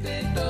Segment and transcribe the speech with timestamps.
[0.00, 0.47] Entre todos,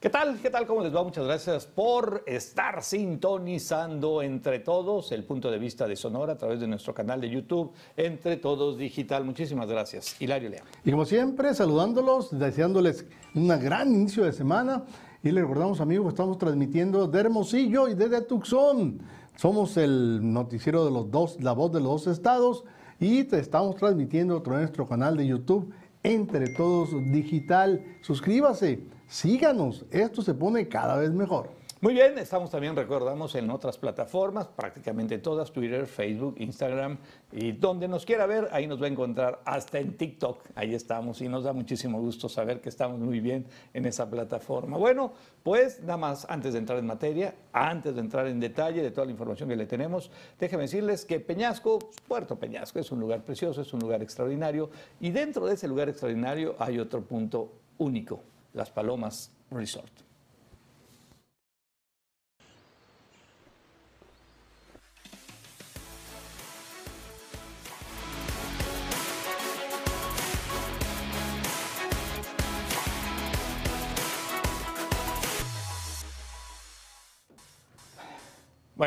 [0.00, 0.40] ¿Qué tal?
[0.40, 0.66] ¿Qué tal?
[0.66, 1.04] ¿Cómo les va?
[1.04, 6.58] Muchas gracias por estar sintonizando entre todos el punto de vista de Sonora a través
[6.58, 9.26] de nuestro canal de YouTube Entre Todos Digital.
[9.26, 10.18] Muchísimas gracias.
[10.18, 10.64] Hilario León.
[10.86, 14.84] Y como siempre, saludándolos, deseándoles un gran inicio de semana.
[15.22, 19.02] Y les recordamos, amigos, estamos transmitiendo de Hermosillo y desde Tucson.
[19.36, 22.64] Somos el noticiero de los dos, la voz de los dos estados.
[23.00, 27.84] Y te estamos transmitiendo a través de nuestro canal de YouTube Entre Todos Digital.
[28.00, 28.80] Suscríbase,
[29.10, 29.84] síganos.
[29.90, 31.50] Esto se pone cada vez mejor.
[31.82, 36.98] Muy bien, estamos también, recordamos, en otras plataformas, prácticamente todas, Twitter, Facebook, Instagram,
[37.32, 41.22] y donde nos quiera ver, ahí nos va a encontrar, hasta en TikTok, ahí estamos,
[41.22, 44.76] y nos da muchísimo gusto saber que estamos muy bien en esa plataforma.
[44.76, 48.90] Bueno, pues nada más, antes de entrar en materia, antes de entrar en detalle de
[48.90, 53.24] toda la información que le tenemos, déjenme decirles que Peñasco, Puerto Peñasco, es un lugar
[53.24, 54.68] precioso, es un lugar extraordinario,
[55.00, 58.20] y dentro de ese lugar extraordinario hay otro punto único,
[58.52, 60.09] Las Palomas Resort.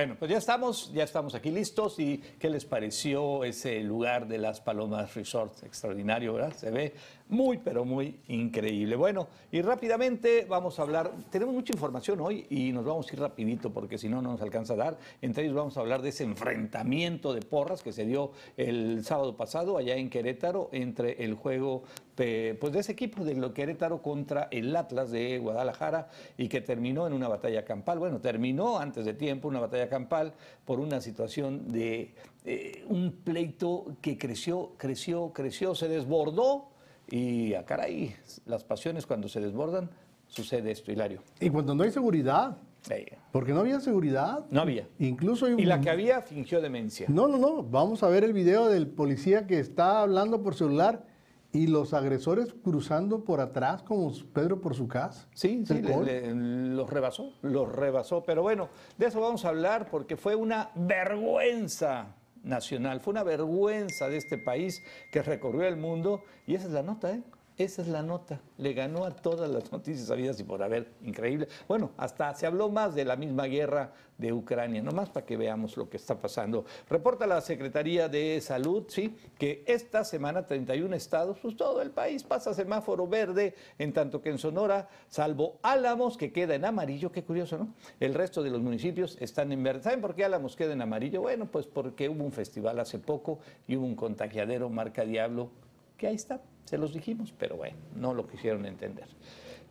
[0.03, 1.97] Bueno, pues ya estamos, ya estamos aquí listos.
[1.97, 5.63] ¿Y qué les pareció ese lugar de las Palomas Resort?
[5.63, 6.53] Extraordinario, ¿verdad?
[6.57, 6.93] Se ve
[7.29, 8.97] muy, pero muy increíble.
[8.97, 13.19] Bueno, y rápidamente vamos a hablar, tenemos mucha información hoy y nos vamos a ir
[13.21, 14.97] rapidito porque si no, no nos alcanza a dar.
[15.21, 19.37] Entre ellos vamos a hablar de ese enfrentamiento de porras que se dio el sábado
[19.37, 21.83] pasado allá en Querétaro entre el juego
[22.15, 27.07] pues de ese equipo de lo Querétaro contra el Atlas de Guadalajara y que terminó
[27.07, 27.99] en una batalla campal.
[27.99, 30.33] Bueno, terminó antes de tiempo una batalla campal
[30.65, 32.13] por una situación de
[32.45, 36.69] eh, un pleito que creció, creció, creció, se desbordó
[37.09, 38.15] y a ah, caray,
[38.45, 39.89] las pasiones cuando se desbordan,
[40.27, 41.21] sucede esto, Hilario.
[41.39, 42.57] Y cuando no hay seguridad.
[43.31, 44.45] Porque no había seguridad.
[44.51, 44.87] No había.
[44.99, 47.07] Incluso Y la que había fingió demencia.
[47.09, 47.63] No, no, no.
[47.63, 51.05] Vamos a ver el video del policía que está hablando por celular
[51.53, 55.27] y los agresores cruzando por atrás como Pedro por su casa.
[55.35, 58.23] Sí, sí, los rebasó, los rebasó.
[58.23, 62.99] Pero bueno, de eso vamos a hablar porque fue una vergüenza nacional.
[63.01, 67.11] Fue una vergüenza de este país que recorrió el mundo y esa es la nota,
[67.11, 67.21] ¿eh?
[67.55, 68.41] Esa es la nota.
[68.57, 70.87] Le ganó a todas las noticias habidas y por haber.
[71.03, 71.47] Increíble.
[71.67, 75.77] Bueno, hasta se habló más de la misma guerra de Ucrania, nomás para que veamos
[75.77, 76.65] lo que está pasando.
[76.89, 82.23] Reporta la Secretaría de Salud, sí, que esta semana 31 estados, pues todo el país
[82.23, 87.23] pasa semáforo verde, en tanto que en Sonora, salvo Álamos, que queda en amarillo, qué
[87.23, 87.73] curioso, ¿no?
[87.99, 89.83] El resto de los municipios están en verde.
[89.83, 91.21] ¿Saben por qué Álamos queda en amarillo?
[91.21, 95.49] Bueno, pues porque hubo un festival hace poco y hubo un contagiadero marca Diablo,
[95.97, 99.07] que ahí está se los dijimos, pero bueno, no lo quisieron entender.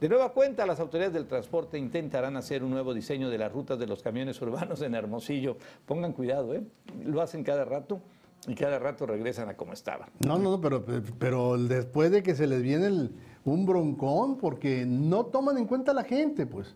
[0.01, 3.79] De nueva cuenta, las autoridades del transporte intentarán hacer un nuevo diseño de las rutas
[3.79, 5.57] de los camiones urbanos en Hermosillo.
[5.87, 6.65] Pongan cuidado, ¿eh?
[7.05, 8.01] Lo hacen cada rato
[8.49, 10.09] y cada rato regresan a como estaban.
[10.27, 10.85] No, no, pero,
[11.19, 13.11] pero después de que se les viene
[13.45, 16.75] un broncón, porque no toman en cuenta a la gente, pues.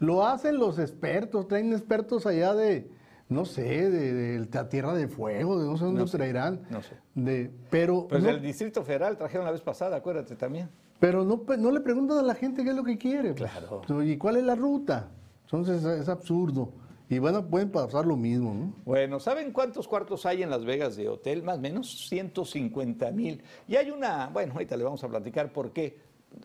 [0.00, 2.90] Lo hacen los expertos, traen expertos allá de,
[3.34, 6.62] no sé, de, la Tierra de Fuego, de no sé dónde traerán.
[6.70, 6.96] No sé.
[7.14, 10.70] De, pero pues el Distrito Federal trajeron la vez pasada, acuérdate también.
[11.00, 13.34] Pero no, no le preguntan a la gente qué es lo que quiere.
[13.34, 13.50] Pues.
[13.50, 14.02] Claro.
[14.02, 15.10] ¿Y cuál es la ruta?
[15.44, 16.72] Entonces es, absurdo.
[17.08, 18.54] Y bueno, pueden pasar lo mismo.
[18.54, 18.74] ¿no?
[18.84, 21.42] Bueno, ¿saben cuántos cuartos hay en Las Vegas de hotel?
[21.42, 23.42] Más o menos 150 mil.
[23.68, 25.98] Y hay una, bueno, ahorita le vamos a platicar por qué.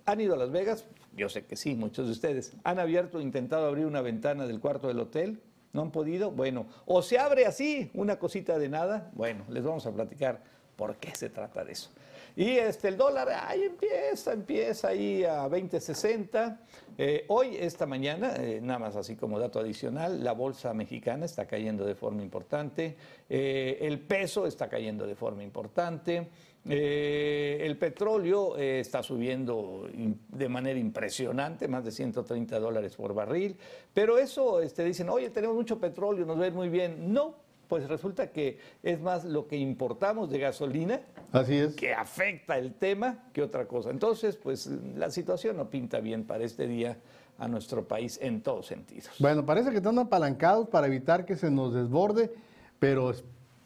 [0.06, 0.85] ¿Han ido a Las Vegas?
[1.15, 2.53] Yo sé que sí, muchos de ustedes.
[2.63, 5.42] ¿Han abierto, intentado abrir una ventana del cuarto del hotel?
[5.71, 6.31] ¿No han podido?
[6.31, 9.12] Bueno, o se abre así, una cosita de nada.
[9.13, 10.42] Bueno, les vamos a platicar
[10.75, 11.89] por qué se trata de eso.
[12.36, 16.57] Y este, el dólar, ahí empieza, empieza ahí a 20.60.
[16.98, 21.45] Eh, hoy, esta mañana, eh, nada más así como dato adicional, la bolsa mexicana está
[21.45, 22.95] cayendo de forma importante,
[23.30, 26.30] eh, el peso está cayendo de forma importante,
[26.65, 29.88] el petróleo está subiendo
[30.29, 33.56] de manera impresionante, más de 130 dólares por barril,
[33.94, 37.13] pero eso este, dicen, oye, tenemos mucho petróleo, nos va muy bien.
[37.13, 37.35] No,
[37.69, 41.01] pues resulta que es más lo que importamos de gasolina
[41.31, 41.75] Así es.
[41.75, 43.91] que afecta el tema que otra cosa.
[43.91, 46.97] Entonces, pues la situación no pinta bien para este día
[47.38, 49.11] a nuestro país en todos sentidos.
[49.19, 52.31] Bueno, parece que están apalancados para evitar que se nos desborde,
[52.79, 53.13] pero,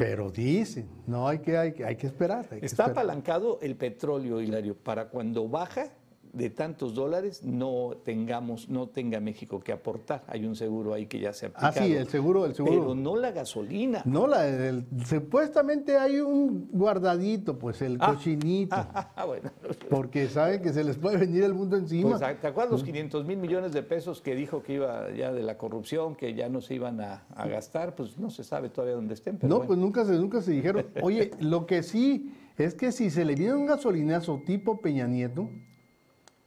[0.04, 2.46] pero dicen, no hay que, hay, hay que esperar.
[2.62, 5.94] Está apalancado el petróleo, Hilario, para cuando baja
[6.34, 10.24] de tantos dólares no tengamos, no tenga México que aportar.
[10.28, 12.74] Hay un seguro ahí que ya se ha Ah, sí, el seguro, el seguro.
[12.82, 14.02] Pero no la gasolina.
[14.06, 18.14] No, la, el- supuestamente hay un guardadito, pues el Ah.
[18.14, 18.76] cochinito.
[19.16, 19.52] Ah, bueno.
[19.90, 22.18] Porque saben que se les puede venir el mundo encima.
[22.18, 25.44] Pues, ¿Te acuerdas los 500 mil millones de pesos que dijo que iba ya de
[25.44, 27.96] la corrupción, que ya no se iban a, a gastar?
[27.96, 29.38] Pues no se sabe todavía dónde estén.
[29.38, 29.68] Pero no, bueno.
[29.68, 30.88] pues nunca se, nunca se dijeron.
[31.04, 35.48] Oye, lo que sí es que si se le viene un gasolinazo tipo Peña Nieto,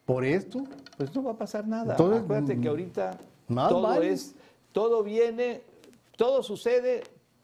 [0.06, 0.64] por esto,
[0.96, 1.92] Pues no va a pasar nada.
[1.92, 3.18] Entonces, Acuérdate que mm, ahorita
[3.48, 4.12] más todo vale.
[4.12, 4.34] es,
[4.72, 5.62] todo viene,
[6.16, 7.02] todo sucede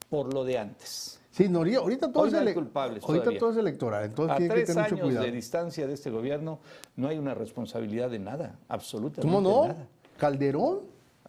[0.09, 1.21] por lo de antes.
[1.31, 3.39] sí, no, ahorita- todo, Hoy es, no hay culpables ahorita todavía.
[3.41, 5.27] todo es electoral, entonces A tiene que tres tener mucho años cuidado.
[5.27, 6.61] de distancia de este gobierno
[6.97, 9.69] no hay una responsabilidad de nada, absolutamente ¿Cómo no?
[9.69, 9.87] nada.
[10.19, 10.81] Calderón,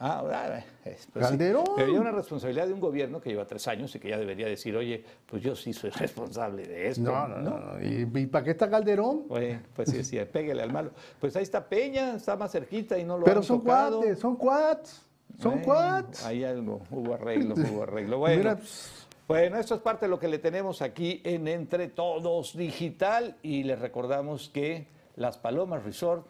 [0.06, 1.12] Ah, ahora, eh, pues sí.
[1.18, 1.64] Calderón.
[1.78, 4.48] Pero hay una responsabilidad de un gobierno que lleva tres años y que ya debería
[4.48, 7.04] decir, oye, pues yo sí soy responsable de esto.
[7.04, 7.82] no, no, no, no.
[7.82, 9.30] ¿Y, y para qué está Calderón?
[9.30, 10.92] Bueno, pues sí, sí, pégale al malo.
[11.22, 14.00] Pues ahí está Peña, está más cerquita y no lo Pero han son tocado.
[14.00, 15.02] cuates, son cuates,
[15.42, 16.26] son Bueno, cuates.
[16.26, 18.18] Hay algo, hubo arreglo, hubo arreglo.
[18.18, 21.88] Bueno, Mira, pues, bueno, esto es parte de lo que le tenemos aquí en Entre
[21.88, 24.86] Todos Digital y les recordamos que
[25.16, 26.28] Las Palomas Resort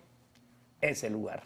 [0.79, 1.41] es el lugar.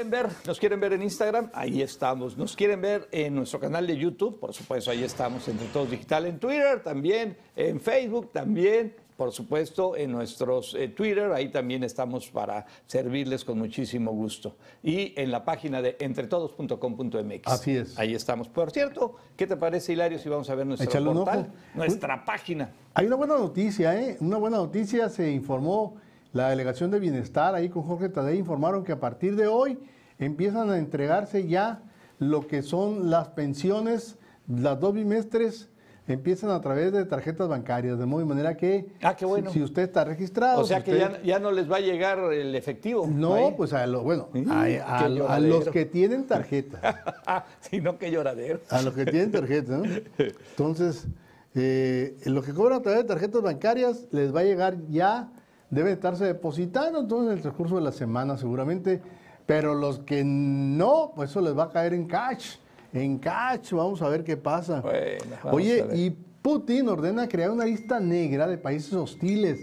[0.00, 0.30] ¿Quieren ver?
[0.46, 1.50] ¿Nos quieren ver en Instagram?
[1.52, 2.34] Ahí estamos.
[2.34, 4.40] ¿Nos quieren ver en nuestro canal de YouTube?
[4.40, 6.24] Por supuesto, ahí estamos entre todos digital.
[6.24, 12.30] En Twitter también, en Facebook también, por supuesto, en nuestros eh, Twitter, ahí también estamos
[12.30, 14.56] para servirles con muchísimo gusto.
[14.82, 17.42] Y en la página de entretodos.com.mx.
[17.44, 17.98] Así es.
[17.98, 18.48] Ahí estamos.
[18.48, 21.52] Por cierto, ¿qué te parece, Hilario, si vamos a ver nuestro portal?
[21.74, 22.72] Nuestra página.
[22.94, 24.16] Hay una buena noticia, ¿eh?
[24.20, 26.00] Una buena noticia, se informó
[26.32, 29.78] la Delegación de Bienestar, ahí con Jorge Tadei, informaron que a partir de hoy
[30.18, 31.82] empiezan a entregarse ya
[32.18, 34.16] lo que son las pensiones,
[34.46, 35.68] las dos bimestres
[36.06, 39.50] empiezan a través de tarjetas bancarias, de modo y manera que Ah, qué bueno.
[39.50, 40.60] si, si usted está registrado...
[40.60, 43.06] O sea si que usted- ya, ya no les va a llegar el efectivo.
[43.06, 43.54] No, ahí.
[43.56, 44.44] pues a lo, bueno, Sí,
[44.84, 45.08] a,
[45.40, 47.46] los que tienen tarjeta.
[47.60, 48.60] sino que lloradero.
[48.70, 49.84] A los que tienen tarjeta, ¿no?
[50.18, 51.06] Entonces,
[51.54, 55.30] eh, los que cobran a través de tarjetas bancarias les va a llegar ya,
[55.70, 59.00] deben estarse depositando entonces en el transcurso de la semana seguramente,
[59.46, 62.56] pero los que no, pues eso les va a caer en cash,
[62.92, 64.80] en cash, vamos a ver qué pasa.
[64.80, 69.60] Bueno, Oye, y Putin ordena crear una lista negra de países hostiles,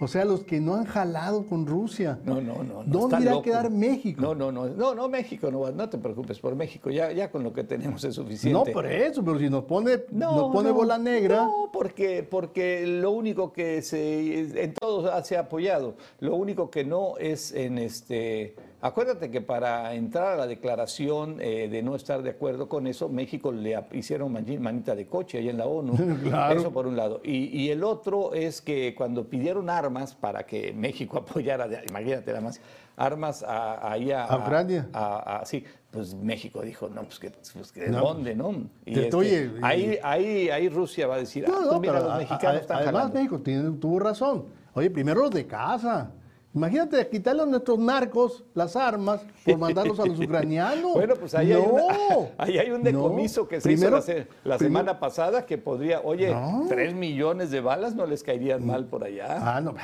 [0.00, 2.18] o sea, los que no han jalado con Rusia.
[2.24, 2.84] No, no, no.
[2.84, 3.40] no, ¿Dónde irá loco.
[3.40, 4.20] a quedar México?
[4.20, 7.42] No, no, no, no, no, México, no, no te preocupes por México, ya, ya con
[7.42, 8.52] lo que tenemos es suficiente.
[8.52, 11.44] No, por eso, pero si nos pone, No, nos pone no, bola negra.
[11.44, 16.84] No, porque, porque lo único que se, en todo se ha apoyado, lo único que
[16.84, 22.22] no es en este, acuérdate que para entrar a la declaración eh, de no estar
[22.22, 25.96] de acuerdo con eso, México le hicieron mani- manita de coche ahí en la ONU.
[26.22, 26.60] Claro.
[26.60, 27.20] Eso por un lado.
[27.24, 32.40] Y, y el otro es que cuando pidieron armas para que México apoyara, imagínate nada
[32.42, 32.60] más,
[32.96, 34.88] armas a, ahí a, A Ucrania.
[34.92, 38.00] a- a- sí, pues México dijo, no, pues que, pues que de No.
[38.02, 38.50] dónde, ¿no?
[38.84, 41.80] Y Te- este, oye, ahí, ahí, ahí Rusia va a decir, ah, No, pues no,
[41.80, 43.14] mira, los mexicanos están además jalando.
[43.18, 44.44] México tiene- tuvo razón.
[44.74, 46.10] Oye, primero los de casa.
[46.58, 50.92] Imagínate quitarle a nuestros narcos las armas por mandarlos a los ucranianos.
[50.94, 51.96] Bueno, pues ahí, hay, no, una-
[52.38, 53.48] ahí hay un decomiso no.
[53.48, 54.12] que se Primero- hizo
[54.44, 56.66] la, primero- semana pasada que podría, oye, No.
[56.68, 59.26] tres millones de balas no les caerían mal por allá.
[59.56, 59.74] Ah, no,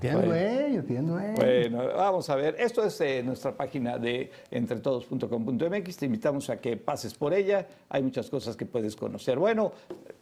[0.00, 0.22] Bueno.
[0.22, 1.34] dueño, tienen dueño.
[1.34, 2.54] Bueno, vamos a ver.
[2.58, 5.96] Esto es eh, nuestra página de entretodos.com.mx.
[5.96, 7.66] Te invitamos a que pases por ella.
[7.88, 9.38] Hay muchas cosas que puedes conocer.
[9.38, 9.72] Bueno,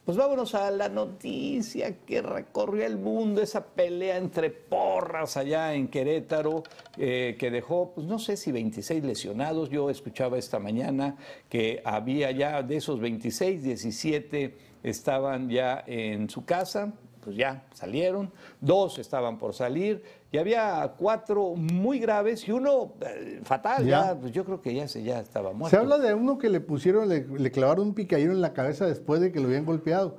[0.03, 5.87] pues vámonos a la noticia que recorrió el mundo, esa pelea entre porras allá en
[5.87, 6.63] Querétaro,
[6.97, 9.69] eh, que dejó, pues no sé si 26 lesionados.
[9.69, 11.17] Yo escuchaba esta mañana
[11.49, 18.31] que había ya de esos 26, 17 estaban ya en su casa, pues ya salieron,
[18.61, 24.07] dos estaban por salir y había cuatro muy graves y uno eh, fatal, ya.
[24.07, 24.19] Ya.
[24.19, 25.75] pues yo creo que ya, se, ya estaba muerto.
[25.75, 28.85] Se habla de uno que le pusieron, le, le clavaron un picayero en la cabeza
[28.85, 30.17] después de que lo habían golpeado.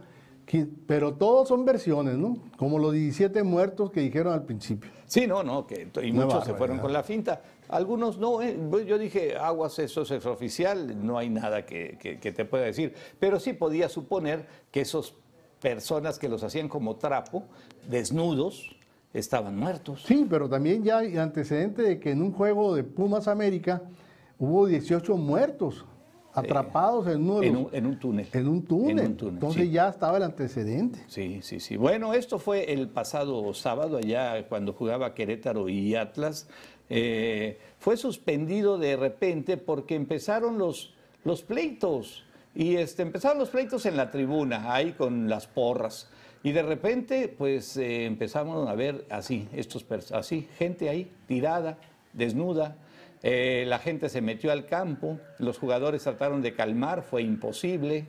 [0.86, 2.36] Pero todos son versiones, ¿no?
[2.56, 4.90] Como los 17 muertos que dijeron al principio.
[5.06, 7.42] Sí, no, no, que y muchos se fueron con la finta.
[7.68, 12.20] Algunos no, eh, pues yo dije, aguas, eso es extraoficial, no hay nada que, que-
[12.20, 12.94] que te pueda decir.
[13.18, 15.14] Pero sí podía suponer que esas
[15.60, 17.42] personas que los hacían como trapo,
[17.88, 18.76] desnudos,
[19.12, 20.04] estaban muertos.
[20.06, 23.82] Sí, pero también ya hay antecedente de que en un juego de Pumas América
[24.38, 25.84] hubo 18 muertos
[26.36, 28.26] atrapados en uno de En los- un, en un túnel.
[28.32, 28.98] en un túnel.
[28.98, 29.70] En un túnel, Entonces sí.
[29.70, 30.98] ya estaba el antecedente.
[31.08, 31.76] Sí, sí, sí.
[31.76, 36.48] Bueno, esto fue el pasado sábado, allá cuando jugaba Querétaro y Atlas.
[36.88, 42.22] Eh, fue suspendido de repente porque empezaron los, los pleitos.
[42.54, 46.08] Y este, empezaron los pleitos en la tribuna, ahí con las porras.
[46.42, 51.76] Y de repente, pues eh, empezamos a ver así, estos así, gente ahí tirada,
[52.12, 52.76] desnuda.
[53.22, 58.06] Eh, la gente se metió al campo, los jugadores trataron de calmar, fue imposible.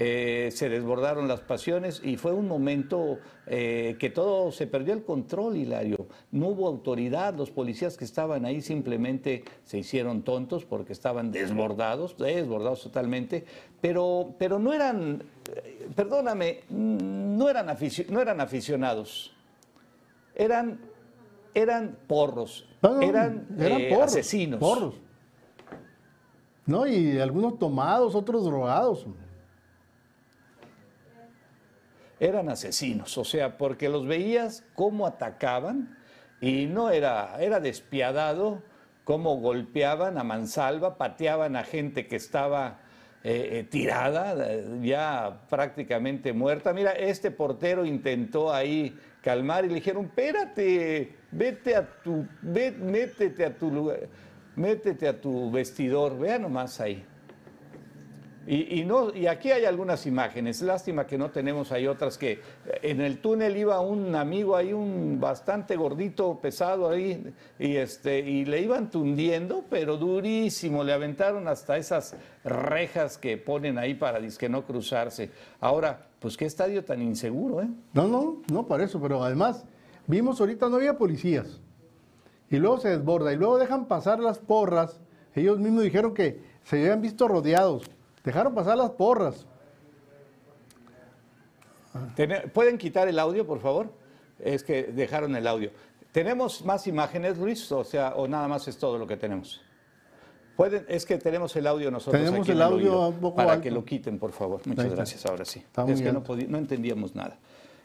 [0.00, 5.02] Eh, se desbordaron las pasiones y fue un momento eh, que todo se perdió el
[5.02, 6.06] control, Hilario.
[6.30, 12.16] No hubo autoridad, los policías que estaban ahí simplemente se hicieron tontos porque estaban desbordados,
[12.16, 13.44] desbordados totalmente,
[13.80, 15.24] pero, pero no eran,
[15.96, 17.66] perdóname, no eran,
[18.10, 19.34] no eran aficionados,
[20.36, 20.78] eran,
[21.62, 24.60] eran porros, No, no, eran, eh, porros, asesinos.
[24.60, 24.94] Porros.
[26.66, 29.06] No, y algunos tomados, otros drogados.
[32.20, 35.96] eran asesinos, o sea, porque los veías cómo atacaban
[36.40, 38.62] y no era, era despiadado
[39.04, 42.80] cómo golpeaban a mansalva, pateaban a gente que estaba
[43.24, 44.36] eh, eh, tirada,
[44.82, 46.72] ya prácticamente muerta.
[46.72, 53.44] Mira, este portero intentó ahí calmar y le dijeron, espérate, vete a tu, ve- métete
[53.44, 54.00] a tu lugar,
[54.56, 57.04] métete a tu vestidor, vea nomás ahí.
[58.50, 60.62] Y, y no, y aquí hay algunas imágenes.
[60.62, 62.40] Lástima que no tenemos ahí otras que eh,
[62.80, 68.46] en el túnel iba un amigo ahí, un bastante gordito, pesado ahí, y este, y
[68.46, 70.82] le iban tundiendo, pero durísimo.
[70.82, 75.30] Le aventaron hasta esas rejas que ponen ahí para no cruzarse.
[75.60, 77.68] Ahora, pues qué estadio tan inseguro, ¿eh?
[77.92, 79.66] No, no, no para eso, pero además
[80.06, 81.60] vimos ahorita no había policías.
[82.48, 85.02] Y luego se desborda y luego dejan pasar las porras.
[85.34, 87.90] Ellos mismos dijeron que se habían visto rodeados.
[88.24, 89.46] Dejaron pasar las porras.
[92.52, 93.92] ¿Pueden quitar el audio, por favor?
[94.38, 95.70] Es que dejaron el audio.
[96.12, 97.70] ¿Tenemos más imágenes, Luis?
[97.72, 99.60] O sea, o nada más es todo lo que tenemos.
[100.56, 103.08] Pueden, es que tenemos el audio nosotros Tenemos aquí el audio oído.
[103.08, 103.62] un poco Para alto.
[103.62, 104.60] que lo quiten, por favor.
[104.66, 105.60] Muchas gracias, ahora sí.
[105.60, 107.38] Está es que no, no entendíamos nada.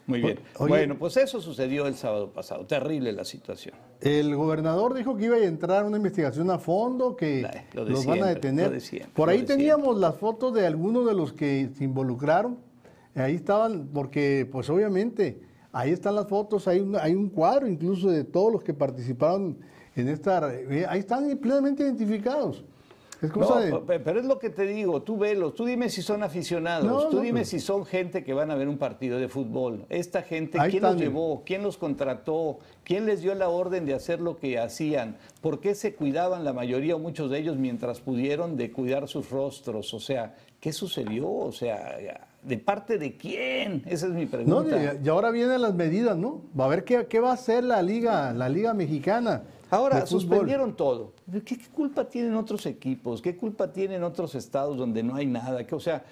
[0.06, 0.38] Muy bien.
[0.58, 2.66] oye- bueno, pues eso sucedió el sábado pasado.
[2.66, 3.74] Terrible la situación.
[4.00, 7.90] El gobernador dijo que iba a entrar una investigación a fondo, que La- lo de
[7.92, 8.66] los van a detener.
[8.66, 12.58] lo de siempre, Por ahí teníamos las fotos de algunos de los que se involucraron.
[13.14, 15.40] Ahí estaban, porque pues obviamente
[15.72, 19.56] ahí están las fotos, hay un, hay un cuadro incluso de todos los que participaron
[19.96, 20.52] en esta...
[20.52, 22.64] eh, Ahí están plenamente identificados.
[23.24, 23.98] Es cosa No, de...
[24.00, 27.16] pero es lo que te digo, tú velos, tú dime si son aficionados, No, tú
[27.16, 29.86] no, dime pero- si son gente que van a ver un partido de fútbol.
[29.88, 31.42] Esta gente, Ahí ¿quién los llevó?
[31.44, 32.58] ¿Quién los contrató?
[32.84, 35.16] ¿Quién les dio la orden de hacer lo que hacían?
[35.40, 39.30] ¿Por qué se cuidaban la mayoría o muchos de ellos mientras pudieron de cuidar sus
[39.30, 39.92] rostros?
[39.94, 41.30] O sea, ¿qué sucedió?
[41.30, 41.96] O sea,
[42.42, 43.82] ¿de parte de quién?
[43.86, 44.94] Esa es mi No, pregunta.
[45.02, 46.42] y, y ahora vienen las medidas, ¿no?
[46.58, 49.42] Va a ver qué, qué va a hacer la liga, la liga mexicana.
[49.74, 51.12] Ahora, suspendieron todo.
[51.30, 53.20] ¿Qué, qué culpa tienen otros equipos?
[53.22, 55.66] ¿Qué culpa tienen otros estados donde no hay nada?
[55.66, 56.04] Que, o sea,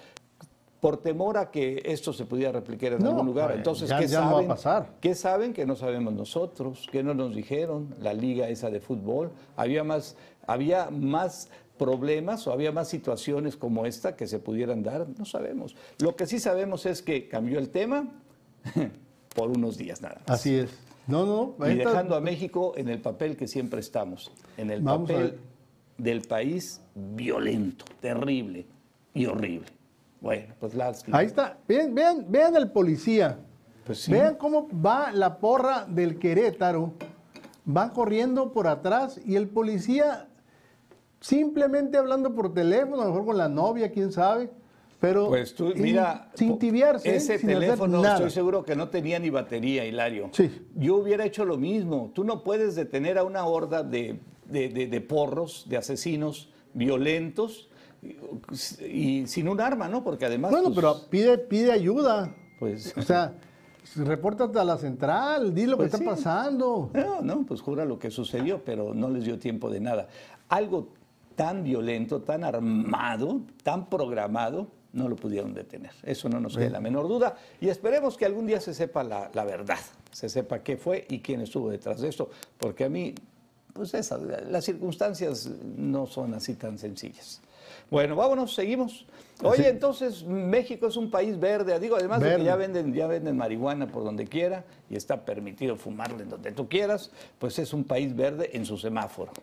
[0.79, 3.51] por temor a que esto se pudiera replicar en No, algún lugar.
[3.53, 4.47] Entonces, ya- ¿qué ya no va a saben?
[4.47, 4.89] pasar.
[4.99, 6.87] ¿Qué saben que no sabemos nosotros?
[6.91, 7.95] ¿Qué no nos dijeron?
[8.01, 9.31] La liga esa de fútbol.
[9.55, 15.07] Había más, había más problemas o había más situaciones como esta que se pudieran dar.
[15.17, 15.75] No sabemos.
[15.99, 18.09] Lo que sí sabemos es que cambió el tema
[19.35, 20.39] por unos días nada más.
[20.39, 20.69] Así es.
[21.07, 24.81] No, no, Y ahorita- dejando a México en el papel que siempre estamos, en el
[24.81, 25.39] Vamos papel
[25.97, 28.65] del país violento, terrible
[29.13, 29.67] y horrible.
[30.21, 31.03] Bueno, pues las...
[31.11, 31.57] Ahí está.
[31.67, 33.37] Vean, vean, vean el policía.
[33.85, 34.11] Pues sí.
[34.11, 36.93] Vean cómo va la porra del Querétaro.
[37.65, 40.27] Van corriendo por atrás y el policía
[41.19, 44.49] simplemente hablando por teléfono, a lo mejor con la novia, quién sabe.
[45.03, 48.15] Pero Pues tú, mira, sin tibiarse, ese sin teléfono nada.
[48.15, 50.29] estoy seguro que no tenía ni batería, Hilario.
[50.31, 50.49] Sí.
[50.75, 52.11] Yo hubiera hecho lo mismo.
[52.15, 57.67] Tú no puedes detener a una horda de, de- de- de porros, de asesinos violentos
[58.01, 58.15] y,
[58.85, 60.05] y sin un arma, ¿no?
[60.05, 60.51] Porque además...
[60.51, 62.33] Bueno, pues, pero pide, pide ayuda.
[62.57, 62.93] Pues...
[62.95, 63.33] O sea,
[63.97, 66.03] repórtate a la central, di lo Pues que sí.
[66.05, 66.91] está pasando.
[66.93, 70.07] No, no, pues jura lo que sucedió, pero no les dio tiempo de nada.
[70.47, 70.93] Algo
[71.35, 75.91] tan violento, tan armado, tan programado, no lo pudieron detener.
[76.03, 77.35] Eso no nos queda la menor duda.
[77.59, 79.79] Y esperemos que algún día se sepa la, la verdad,
[80.11, 83.13] se sepa qué fue y quién estuvo detrás de esto, porque a mí,
[83.73, 87.41] pues esas, las circunstancias no son así tan sencillas.
[87.89, 89.05] Bueno, vámonos, seguimos.
[89.41, 93.35] Oye, entonces México es un país verde, digo, además de que ya venden, ya venden
[93.35, 97.83] marihuana por donde quiera y está permitido fumarla en donde tú quieras, pues es un
[97.83, 99.33] país verde en su semáforo.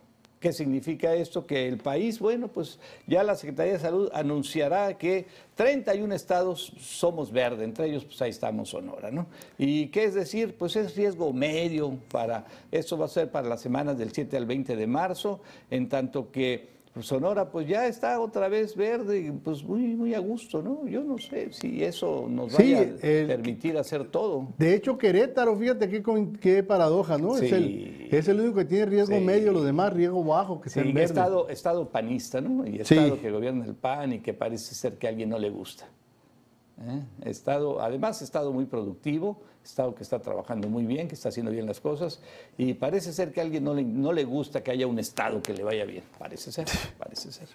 [0.40, 1.46] ¿Qué significa esto?
[1.46, 7.30] Que el país, bueno, pues ya la Secretaría de Salud anunciará que 31 estados somos
[7.30, 9.26] verde, entre ellos pues ahí estamos Sonora, ¿no?
[9.58, 13.60] Y qué es decir, pues es riesgo medio para, esto va a ser para las
[13.60, 18.48] semanas del 7 al 20 de marzo, en tanto que Sonora pues ya está otra
[18.48, 20.86] vez verde, pues muy, muy a gusto, ¿no?
[20.88, 24.48] Yo no sé si eso nos Sí, vaya a permitir hacer todo.
[24.58, 26.02] De hecho, Querétaro, fíjate qué,
[26.40, 27.36] qué paradoja, ¿no?
[27.36, 29.24] Es, el, es el único que tiene riesgo Sí.
[29.24, 31.04] medio, los demás riesgo bajo, que verdes.
[31.10, 32.66] estado, estado panista, ¿no?
[32.66, 35.48] Y estado que gobierna el PAN y que parece ser que a alguien no le
[35.50, 35.88] gusta.
[36.80, 37.02] ¿Eh?
[37.28, 41.66] Estado, además, estado muy productivo, estado que está trabajando muy bien, que está haciendo bien
[41.66, 42.20] las cosas,
[42.56, 45.42] y parece ser que a alguien no le, no le gusta que haya un estado
[45.42, 46.04] que le vaya bien.
[46.18, 46.66] Parece ser,
[46.98, 47.48] parece ser.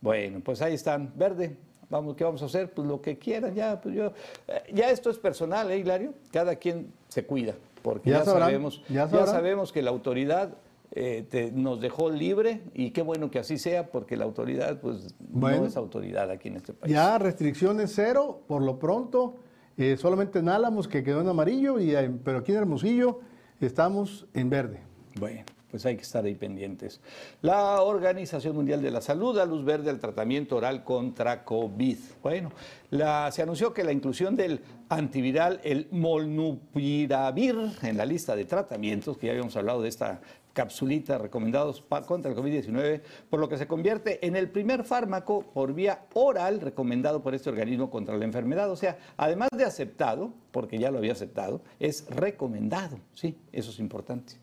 [0.00, 1.56] Bueno, pues ahí están, verde.
[1.90, 2.70] Vamos, ¿qué vamos a hacer?
[2.72, 4.06] Pues lo que quieran, ya, pues yo.
[4.48, 6.14] eh, ya esto es personal, ¿eh, Hilario?
[6.32, 10.50] Cada quien se cuida, porque Ya ya, sabrán, sabemos, ya sabemos que la autoridad
[10.96, 15.14] eh, te- nos dejó libre y qué bueno que así sea, porque la autoridad, pues,
[15.18, 15.62] Bueno.
[15.62, 16.92] no es autoridad aquí en este país.
[16.92, 19.36] Ya restricciones cero, por lo pronto,
[19.76, 23.20] eh, solamente en Álamos que quedó en amarillo, y, pero aquí en Hermosillo
[23.60, 24.80] estamos en verde.
[25.18, 27.00] Bueno, pues hay que estar ahí pendientes.
[27.42, 31.98] La Organización Mundial de la Salud da luz verde al tratamiento oral contra COVID.
[32.22, 32.52] Bueno,
[32.90, 39.18] la- se anunció que la inclusión del antiviral, el molnupiravir, en la lista de tratamientos,
[39.18, 40.20] que ya habíamos hablado de esta
[40.54, 45.74] capsulita recomendados contra el COVID-19, por lo que se convierte en el primer fármaco por
[45.74, 48.70] vía oral recomendado por este organismo contra la enfermedad.
[48.70, 52.98] O sea, además de aceptado, porque ya lo había aceptado, es recomendado.
[53.12, 54.34] Sí, eso es importante.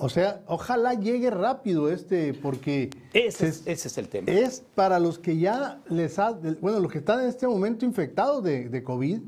[0.00, 4.30] O sea, ojalá llegue rápido este, porque Ese, se- es, ese es el tema.
[4.30, 8.44] es para los que ya les ha, bueno, los que están en este momento infectados
[8.44, 9.18] de, de COVID,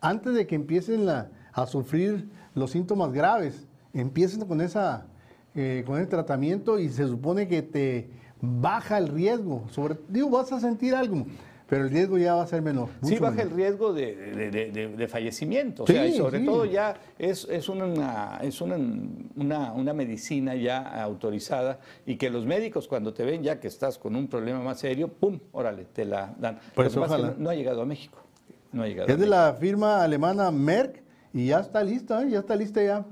[0.00, 5.06] antes de que empiecen la- a sufrir los síntomas graves, empiecen con esa,
[5.54, 9.64] eh, con el tratamiento y se supone que te baja el riesgo.
[9.70, 11.26] Sobre, digo, vas a sentir algo,
[11.68, 12.88] pero el riesgo ya va a ser menor.
[13.02, 15.82] Sí, baja el riesgo de, de- de- fallecimiento.
[15.82, 16.44] O Sí, sea, y sobre sí.
[16.46, 18.76] todo ya es, es, una, es una,
[19.36, 23.98] una, una medicina ya autorizada y que los médicos cuando te ven ya que estás
[23.98, 25.40] con un problema más serio, ¡pum!
[25.52, 26.58] Órale, te la dan.
[26.74, 28.18] Pues Lo que pasa es que no, ha llegado a México.
[28.72, 31.02] No ha llegado a Es de la firma alemana Merck
[31.34, 32.30] y ya está lista, ¿eh?
[32.30, 33.04] ya está lista ya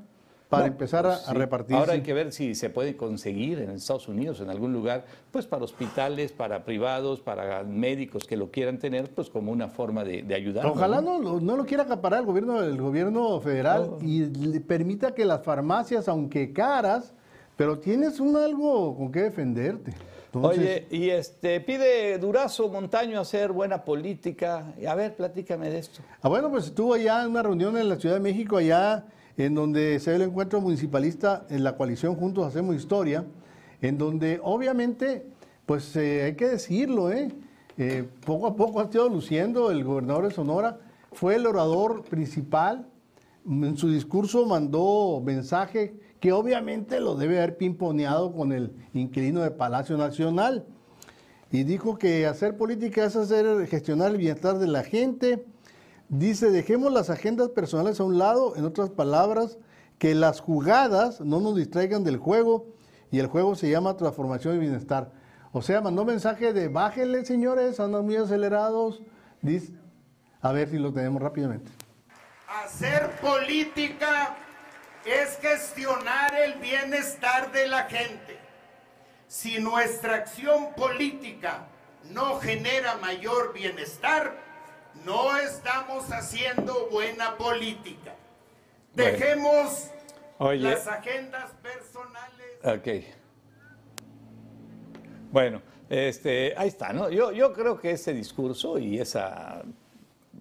[0.49, 1.35] para No, empezar a, a sí.
[1.35, 1.75] repartirse.
[1.79, 5.47] Ahora hay que ver si se puede conseguir en Estados Unidos, en algún lugar, pues
[5.47, 10.23] para hospitales, para privados, para médicos que lo quieran tener, pues como una forma de,
[10.23, 10.67] de ayudar.
[10.67, 14.07] Ojalá no, lo- no lo quiera acaparar el gobierno, el gobierno federal No.
[14.07, 17.13] y le permita que las farmacias, aunque caras,
[17.57, 19.95] pero tienes un algo con qué defenderte.
[20.33, 24.75] Entonces, Oye, y este pide Durazo Montaño hacer buena política.
[24.87, 26.03] A ver, platícame de esto.
[26.21, 29.55] ah, bueno, pues estuvo allá en una reunión en la Ciudad de México, allá en
[29.55, 33.25] donde se ve el encuentro municipalista en la coalición Juntos Hacemos Historia,
[33.83, 35.27] en donde obviamente,
[35.66, 37.31] pues eh, hay que decirlo, ¿eh?
[37.79, 40.79] Eh, poco a poco ha estado luciendo el gobernador de Sonora,
[41.12, 42.87] fue el orador principal,
[43.49, 49.51] en su discurso mandó mensaje que obviamente lo debe haber pimponeado con el inquilino de
[49.51, 50.64] Palacio Nacional.
[51.53, 55.44] Y dijo que hacer política es hacer gestionar el bienestar de la gente.
[56.09, 59.59] Dice, dejemos las agendas personales a un lado, en otras palabras,
[59.99, 62.66] que las jugadas no nos distraigan del juego
[63.11, 65.11] y el juego se llama transformación y bienestar.
[65.53, 69.03] O sea, mandó mensaje de bájenle, señores, andan muy acelerados.
[69.42, 69.73] Dice,
[70.42, 71.71] a ver si lo tenemos rápidamente.
[72.62, 74.37] Hacer política
[75.05, 78.38] es gestionar el bienestar de la gente.
[79.27, 81.66] Si nuestra acción política
[82.11, 84.46] no genera mayor bienestar,
[85.07, 88.16] no estamos haciendo buena política.
[88.95, 89.12] Bueno.
[89.12, 89.90] Dejemos
[90.38, 90.62] Oye.
[90.62, 92.59] las agendas personales.
[92.64, 93.07] Ok.
[95.31, 97.09] Bueno, este, ahí está, ¿no?
[97.09, 99.62] Yo, yo creo que ese discurso y esa,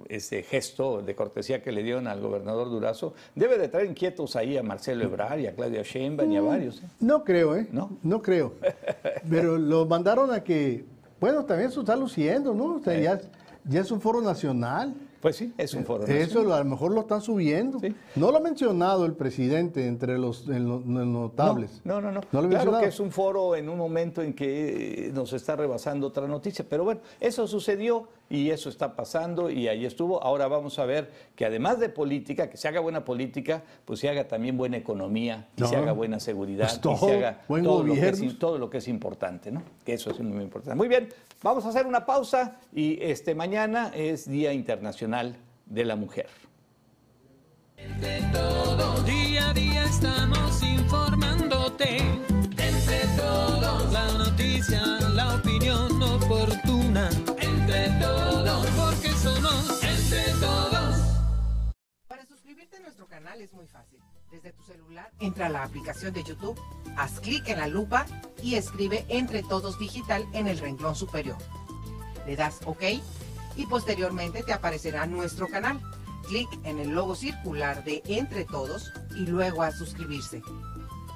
[0.10, 4.58] ese gesto de cortesía que le dieron al gobernador Durazo debe de traer inquietos ahí
[4.58, 6.82] a Marcelo Ebrard y a Claudia Sheinbaum y a varios.
[6.82, 6.88] ¿eh?
[7.00, 7.68] No creo, ¿eh?
[7.72, 7.98] ¿No?
[8.02, 8.54] No creo.
[9.30, 10.86] Pero lo mandaron a que,
[11.20, 12.76] bueno, también eso está luciendo, ¿no?
[12.76, 13.20] O sea, ya,
[13.68, 14.94] ya es un foro nacional.
[15.22, 16.04] Pues sí, es un foro.
[16.04, 16.48] Eso nacional.
[16.48, 17.80] lo- a lo mejor lo están subiendo.
[17.80, 17.96] Sí.
[18.16, 21.82] No lo ha mencionado el presidente entre los, en los- en los notables.
[21.84, 22.22] No, no, no.
[22.32, 22.82] No lo claro mencionado.
[22.84, 26.64] que es un foro en un momento en que eh, nos está rebasando otra noticia,
[26.70, 30.22] pero bueno, eso sucedió y eso está pasando y ahí estuvo.
[30.24, 34.10] Ahora vamos a ver que además de política, que se haga buena política, pues se
[34.10, 37.84] haga también buena economía, que se haga buena seguridad, pues que se haga todo,
[38.58, 39.64] lo que es, importante, ¿no?
[39.84, 40.76] Que eso es muy importante.
[40.76, 41.10] Muy bien,
[41.44, 46.28] vamos a hacer una pausa y este mañana es Día Internacional de la Mujer.
[47.78, 51.98] Entre todos, día a día estamos informándote.
[51.98, 54.82] Entre todos, la noticia,
[55.14, 57.10] la opinión oportuna
[57.86, 60.96] entre todos, porque somos entre todos.
[62.08, 64.00] Para suscribirte a nuestro canal es muy fácil.
[64.32, 66.60] Desde tu celular, entra a la aplicación de YouTube,
[66.98, 68.06] haz clic en la lupa
[68.42, 71.38] y escribe Entre Todos Digital en el renglón superior.
[72.26, 72.84] Le das OK
[73.56, 75.80] y posteriormente te aparecerá nuestro canal.
[76.28, 80.42] Clic en el logo circular de Entre Todos y luego a suscribirse.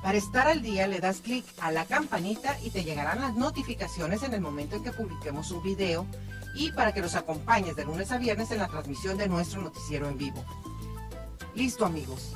[0.03, 4.23] Para estar al día le das clic a la campanita y te llegarán las notificaciones
[4.23, 6.05] en el momento en que publiquemos un video
[6.59, 10.09] y para que nos acompañes de lunes a viernes en la transmisión de nuestro noticiero
[10.09, 10.43] en vivo.
[11.55, 12.33] Listo amigos.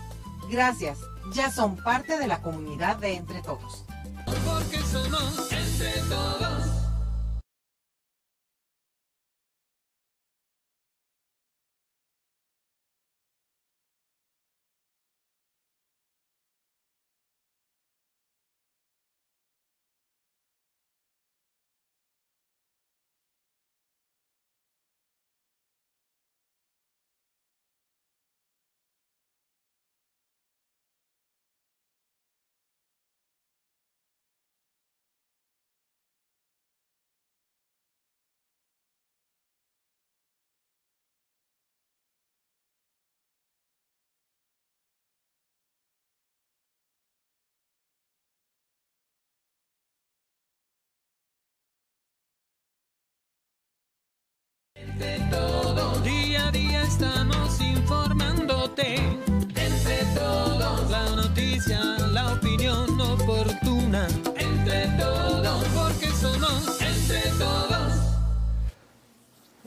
[0.49, 0.99] Gracias.
[1.33, 3.83] Ya son parte de la comunidad de Entre Todos.
[4.25, 6.52] Porque somos entre todos.
[56.83, 59.12] Estamos informándote.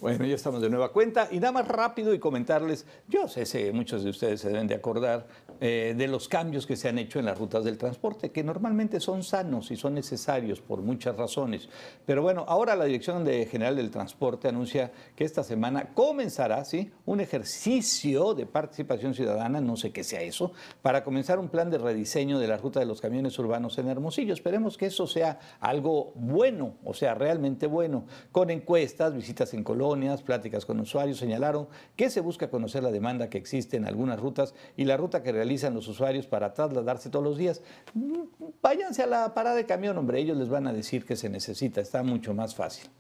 [0.07, 3.73] Bueno, ya estamos de nueva cuenta y nada más rápido y comentarles, yo sé, sé
[3.73, 5.27] muchos de ustedes se deben de acordar
[5.61, 9.01] eh, de los cambios que se han hecho en las rutas del transporte, que normalmente
[9.01, 11.69] son sanos y son necesarios por muchas razones.
[12.05, 16.92] Pero bueno, ahora la Dirección General del Transporte anuncia que esta semana comenzará ¿sí?
[17.05, 21.79] un ejercicio de participación ciudadana, no sé qué sea eso, para comenzar un plan de
[21.79, 24.35] rediseño de la ruta de los camiones urbanos en Hermosillo.
[24.35, 29.64] Esperemos que eso sea algo bueno, o sea, realmente bueno, con encuestas, visitas en
[29.96, 34.20] colonias, pláticas con usuarios, señalaron que se busca conocer la demanda que existe en algunas
[34.20, 37.62] rutas y la ruta que realizan los usuarios para trasladarse todos los días.
[37.94, 38.14] Mm,
[38.62, 41.80] Váyanse a la parada de camión, hombre, ellos les van a decir que se necesita,
[41.80, 42.90] está mucho más fácil.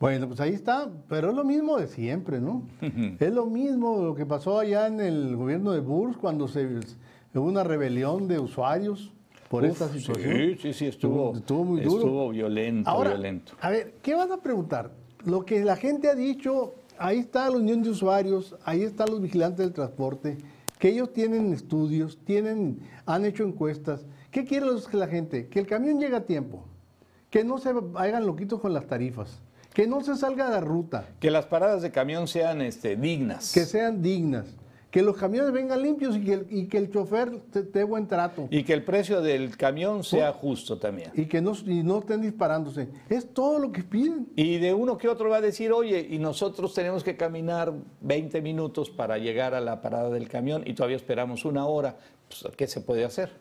[0.00, 2.62] Bueno, pues ahí está, pero es lo mismo de siempre, ¿no?
[3.20, 6.66] es lo mismo lo que pasó allá en el gobierno de Bush cuando se
[7.34, 9.12] hubo una rebelión de usuarios
[9.48, 10.34] por esta situación.
[10.36, 11.98] Sí, sí, sí, estuvo, estuvo muy duro.
[11.98, 13.52] Estuvo violento, Ahora, violento.
[13.60, 14.90] a ver, ¿qué van a preguntar?
[15.24, 19.20] Lo que la gente ha dicho, ahí está la unión de usuarios, ahí están los
[19.20, 20.36] vigilantes del transporte,
[20.78, 24.04] que ellos tienen estudios, tienen, han hecho encuestas.
[24.30, 25.48] ¿Qué quiere la gente?
[25.48, 26.64] Que el camión llegue a tiempo,
[27.30, 29.40] que no se hagan loquitos con las tarifas,
[29.72, 33.52] que no se salga de la ruta, Que las paradas de camión sean este, dignas.
[33.52, 34.46] que sean dignas,
[34.94, 38.06] que los camiones vengan limpios y que el, y que el chofer te dé buen
[38.06, 38.46] trato.
[38.48, 41.10] Y que el precio del camión sea justo también.
[41.14, 42.88] Y que no, y no estén disparándose.
[43.08, 44.28] Es todo lo que piden.
[44.36, 48.40] Y de uno que otro va a decir, oye, y nosotros tenemos que caminar 20
[48.40, 51.96] minutos para llegar a la parada del camión y todavía esperamos una hora.
[52.28, 53.32] Pues, ¿Qué se puede hacer?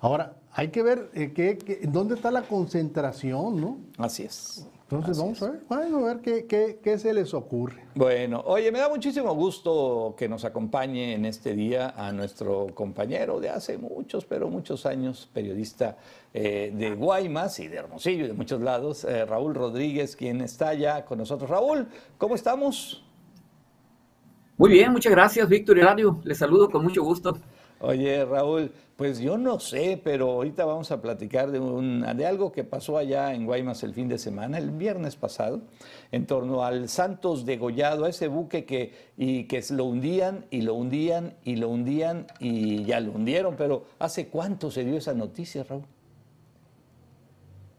[0.00, 3.78] Ahora, hay que ver eh, dónde está la concentración, ¿no?
[3.96, 4.68] Así es.
[4.90, 5.42] Entonces Así vamos es.
[5.44, 7.84] a ver, bueno, a ver qué, qué- qué se les ocurre.
[7.94, 13.38] Bueno, oye, me da muchísimo gusto que nos acompañe en este día a nuestro compañero
[13.38, 15.96] de hace muchos, pero muchos años, periodista
[16.34, 20.74] eh, de Guaymas y de Hermosillo y de muchos lados, eh, Raúl Rodríguez, quien está
[20.74, 21.48] ya con nosotros.
[21.48, 21.86] Raúl,
[22.18, 23.04] ¿cómo estamos?
[24.58, 26.20] Muy bien, muchas gracias, Víctor y Radio.
[26.24, 27.38] Les saludo con mucho gusto.
[27.82, 32.52] Oye, Raúl, pues yo no sé, pero ahorita vamos a platicar de, un, de algo
[32.52, 35.62] que pasó allá en Guaymas el fin de semana, el viernes pasado,
[36.12, 40.74] en torno al Santos degollado, a ese buque que, y que lo hundían y lo
[40.74, 45.64] hundían y lo hundían y ya lo hundieron, pero ¿hace cuánto se dio esa noticia,
[45.64, 45.86] Raúl?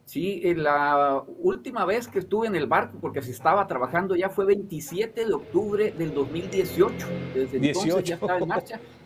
[0.06, 4.30] Sí, eh, la última vez que estuve en el barco, porque se estaba trabajando ya
[4.30, 7.08] fue 27 de octubre del 2018.
[7.36, 8.00] Desde entonces 18.
[8.00, 8.80] ya estaba en marcha.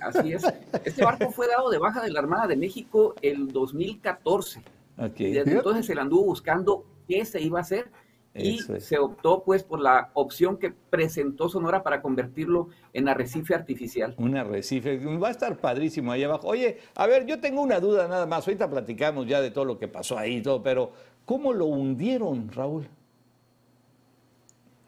[0.00, 0.44] Así es.
[0.84, 4.62] Este barco fue dado de baja de la Armada de México el 2014.
[4.98, 5.20] Ok.
[5.20, 7.90] Y desde entonces se le anduvo buscando qué se iba a hacer
[8.38, 8.84] y es.
[8.84, 14.14] se optó pues por la opción que presentó Sonora para convertirlo en arrecife artificial.
[14.18, 16.48] Un arrecife, va a estar padrísimo ahí abajo.
[16.48, 19.78] Oye, a ver, yo tengo una duda nada más, ahorita platicamos ya de todo lo
[19.78, 20.92] que pasó ahí y todo, pero
[21.24, 22.88] ¿cómo lo hundieron, Raúl?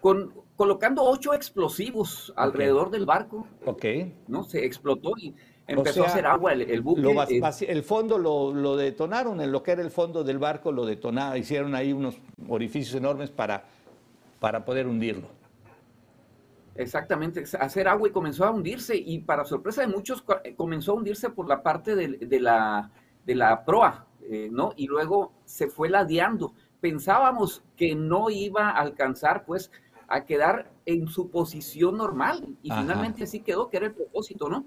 [0.01, 3.85] Con, colocando ocho explosivos alrededor del barco, Ok.
[4.27, 4.45] ¿no?
[4.45, 7.03] Se explotó y empezó sea, a hacer agua el, el buque.
[7.03, 10.73] Lo eh, el fondo lo, lo detonaron, en lo que era el fondo del barco
[10.73, 13.65] lo detonaron, hicieron ahí unos orificios enormes para,
[14.41, 15.29] para poder hundirlo.
[16.75, 20.25] exactamente, hacer agua y comenzó a hundirse y para sorpresa de muchos
[20.57, 22.93] comenzó a hundirse por la parte de, la,
[23.25, 24.73] de la proa, eh, ¿no?
[24.77, 26.55] Y luego se fue ladeando.
[26.81, 29.73] Pensábamos que no iba a alcanzar, pues,
[30.09, 34.65] a quedar en su posición normal y finalmente así quedó, que era el propósito, ¿no?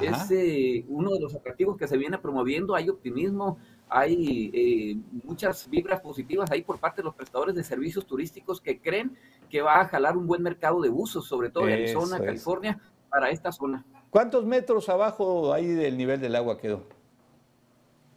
[0.00, 5.68] Es eh, uno de los atractivos que se viene promoviendo, hay optimismo, hay eh, muchas
[5.68, 9.16] vibras positivas ahí por parte de los prestadores de servicios turísticos que creen
[9.50, 12.78] que va a jalar un buen mercado de usos, sobre todo en Arizona, California,
[13.10, 13.84] para esta zona.
[14.10, 16.86] ¿Cuántos metros abajo ahí del nivel del agua quedó?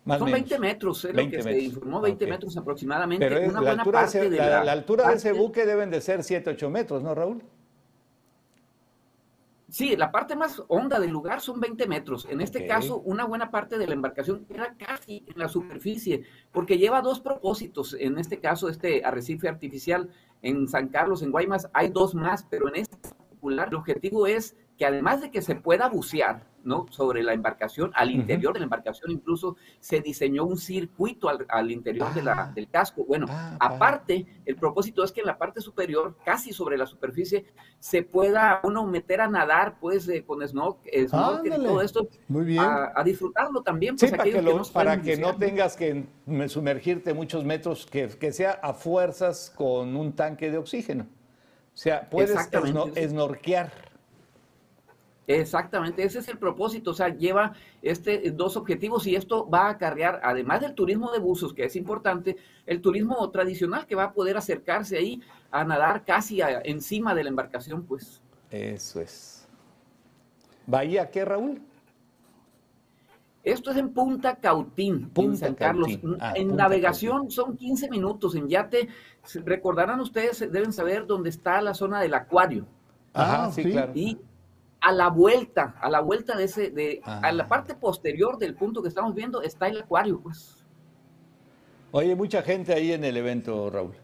[0.05, 3.27] Son 20 metros, es lo que se informó, 20 metros aproximadamente.
[3.27, 5.99] Pero una la, buena altura parte de, la, la, altura de ese buque deben de
[5.99, 7.43] ser 7, 8 metros, ¿no, Raúl?
[9.75, 12.27] Sí, la parte más honda del lugar son 20 metros.
[12.29, 16.77] En este caso, una buena parte de la embarcación era casi en la superficie, porque
[16.77, 17.93] lleva dos propósitos.
[17.99, 20.09] En este caso, este arrecife artificial
[20.43, 24.55] en San Carlos, en Guaymas, hay dos más, pero en este particular el objetivo es
[24.77, 26.88] que además de que se pueda bucear, ¿no?
[26.89, 32.13] Sobre la embarcación, al interior de la embarcación incluso se diseñó un circuito al, interior
[32.13, 32.51] de la, ah.
[32.53, 33.05] del casco.
[33.05, 37.45] Bueno, ah, aparte, el propósito es que en la parte superior, casi sobre la superficie,
[37.79, 42.07] se pueda uno meter a nadar, pues, eh, con snorkel, y todo esto.
[42.27, 42.63] Muy bien.
[42.63, 43.95] A, disfrutarlo también.
[43.95, 44.41] Pues, para que,
[44.73, 46.05] para que no tengas que
[46.47, 51.03] sumergirte muchos metros, que, que sea a fuerzas con un tanque de oxígeno.
[51.03, 52.49] O sea, puedes
[52.95, 53.94] esnorquear.
[55.27, 59.69] Exactamente, ese es el propósito, o sea, lleva este dos objetivos y esto va a
[59.71, 64.13] acarrear, además del turismo de buzos, que es importante, el turismo tradicional que va a
[64.13, 68.21] poder acercarse ahí a nadar casi encima de la embarcación, pues.
[68.51, 69.47] Eso es.
[70.67, 71.61] ¿Bahía qué, Raúl?
[73.43, 75.99] Esto es en Punta Cautín, en San Carlos.
[76.19, 78.89] Ah, en navegación son 15 minutos, en yate,
[79.43, 82.67] recordarán ustedes, deben saber dónde está la zona del acuario.
[83.13, 83.91] Ajá, sí, claro.
[83.95, 84.19] Y
[84.86, 88.84] a la vuelta, a la vuelta de ese, de, a la parte posterior del punto
[88.84, 90.63] que estamos viendo está el acuario, pues.
[91.91, 93.95] Oye, mucha gente ahí en el evento, Raúl.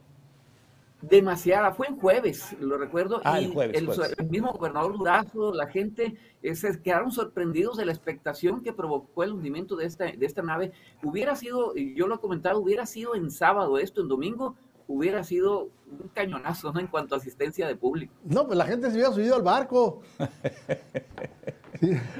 [1.03, 3.77] Demasiada, fue en jueves, lo recuerdo, ah, y el, jueves,
[4.17, 9.23] el, mismo gobernador Durazo, la gente eh, se quedaron sorprendidos de la expectación que provocó
[9.23, 10.71] el hundimiento de esta, de esta nave.
[11.03, 14.55] Hubiera sido, yo lo he comentado, hubiera sido en sábado esto, en domingo,
[14.91, 16.79] hubiera sido un cañonazo ¿no?
[16.79, 18.13] en cuanto a asistencia de público.
[18.23, 20.01] No, pues la gente se hubiera subido al barco.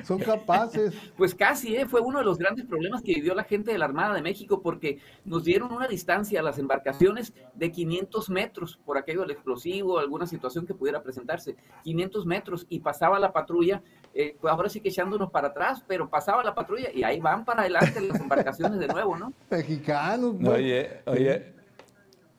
[0.04, 0.94] son capaces.
[1.18, 1.86] Pues casi, ¿eh?
[1.86, 4.62] fue uno de los grandes problemas que vivió la gente de la Armada de México
[4.62, 10.00] porque nos dieron una distancia a las embarcaciones de 500 metros por aquello del explosivo,
[10.00, 11.56] alguna situación que pudiera presentarse.
[11.84, 13.82] 500 metros y pasaba la patrulla,
[14.14, 17.46] eh, pues ahora sí que echándonos para atrás, pero pasaba la patrulla y ahí van
[17.46, 19.34] para adelante las embarcaciones de nuevo, ¿no?
[19.50, 20.36] Mexicanos.
[20.44, 21.61] Oye, oye.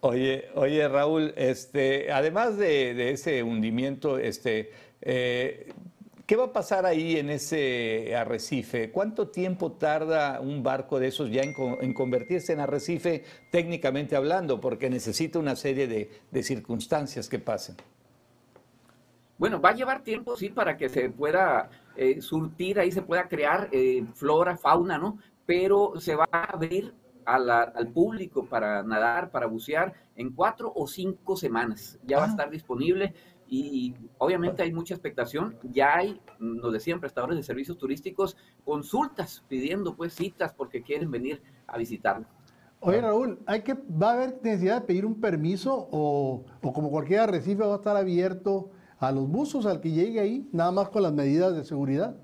[0.04, 5.72] Oye, oye Raúl, este, además de, ese hundimiento, este, eh,
[6.26, 8.90] ¿qué va a pasar ahí en ese arrecife?
[8.90, 14.60] ¿Cuánto tiempo tarda un barco de esos ya en, convertirse en arrecife técnicamente hablando?
[14.60, 17.76] Porque necesita una serie de, circunstancias que pasen.
[19.38, 23.28] Bueno, va a llevar tiempo, sí, para que se pueda eh, surtir, ahí se pueda
[23.28, 25.18] crear eh, flora, fauna, ¿no?
[25.46, 26.92] Pero se va a abrir
[27.24, 31.98] al público para nadar, para bucear en cuatro o cinco semanas.
[32.04, 32.30] Ya va a ah.
[32.30, 33.14] estar disponible
[33.46, 35.58] y obviamente hay mucha expectación.
[35.62, 41.42] Ya hay, nos decían prestadores de servicios turísticos, consultas pidiendo pues citas porque quieren venir
[41.66, 42.26] a visitarlo.
[42.80, 46.90] Oye Raúl, ¿hay que, ¿va a haber necesidad de pedir un permiso o, o como
[46.90, 50.88] cualquier arrecife va a estar abierto a los buzos al que llegue ahí, nada más
[50.88, 52.16] con las medidas de seguridad?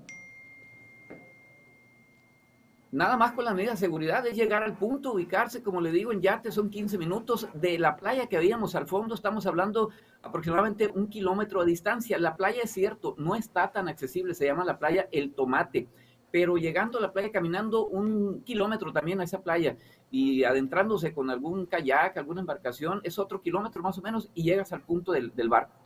[2.91, 6.11] Nada más con las medidas de seguridad es llegar al punto, ubicarse, como le digo,
[6.11, 9.91] en yate son 15 minutos de la playa que habíamos al fondo, estamos hablando
[10.23, 12.17] aproximadamente un kilómetro de distancia.
[12.17, 15.87] La playa es cierto, no está tan accesible, se llama la playa El Tomate,
[16.31, 19.77] pero llegando a la playa, caminando un kilómetro también a esa playa
[20.09, 24.73] y adentrándose con algún kayak, alguna embarcación, es otro kilómetro más o menos y llegas
[24.73, 25.78] al punto del, del barco.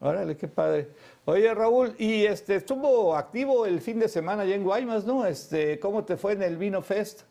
[0.00, 0.88] Órale, qué padre.
[1.26, 5.26] Oye, Raúl, y este estuvo activo el fin de semana allá en Guaymas, ¿no?
[5.26, 7.22] Este, ¿cómo te fue en el Vino Fest?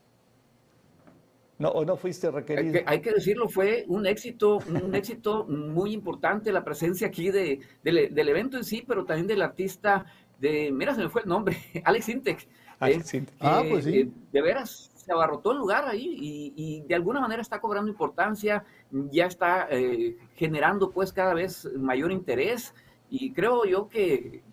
[1.57, 2.79] No, o no fuiste requerido.
[2.85, 8.29] Hay que, decirlo, fue un éxito, un éxito muy importante la presencia aquí de, del
[8.29, 10.05] evento en sí, pero también del artista
[10.39, 12.47] de, mira, se me fue el nombre, Alex Intec.
[12.79, 13.99] Alex eh, ah, pues sí.
[13.99, 18.63] Eh, de veras, se abarrotó el lugar ahí y, de alguna manera está cobrando importancia,
[18.91, 22.75] ya está eh, generando pues cada vez mayor interés
[23.09, 24.43] y creo yo que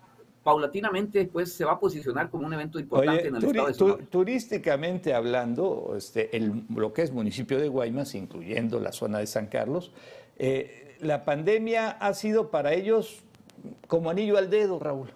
[0.41, 4.05] paulatinamente pues se va a posicionar como un evento importante en el estado de Sonora.
[4.09, 9.45] Turísticamente hablando, este, el, lo que es municipio de Guaymas, incluyendo la zona de San
[9.45, 9.91] Carlos,
[10.37, 13.23] eh, la pandemia ha sido para ellos
[13.87, 15.11] como anillo al dedo, Raúl.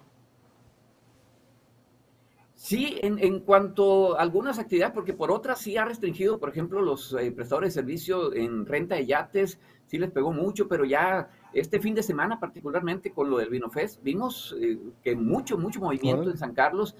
[2.62, 6.80] Sí, en, en, cuanto a algunas actividades, porque por otras sí ha restringido, por ejemplo,
[6.80, 11.28] los eh, prestadores de servicio en renta de yates, sí les pegó mucho, pero ya
[11.52, 16.30] este fin de semana particularmente con lo del Vinofest, vimos eh, que mucho, mucho movimiento
[16.30, 16.94] en San Carlos,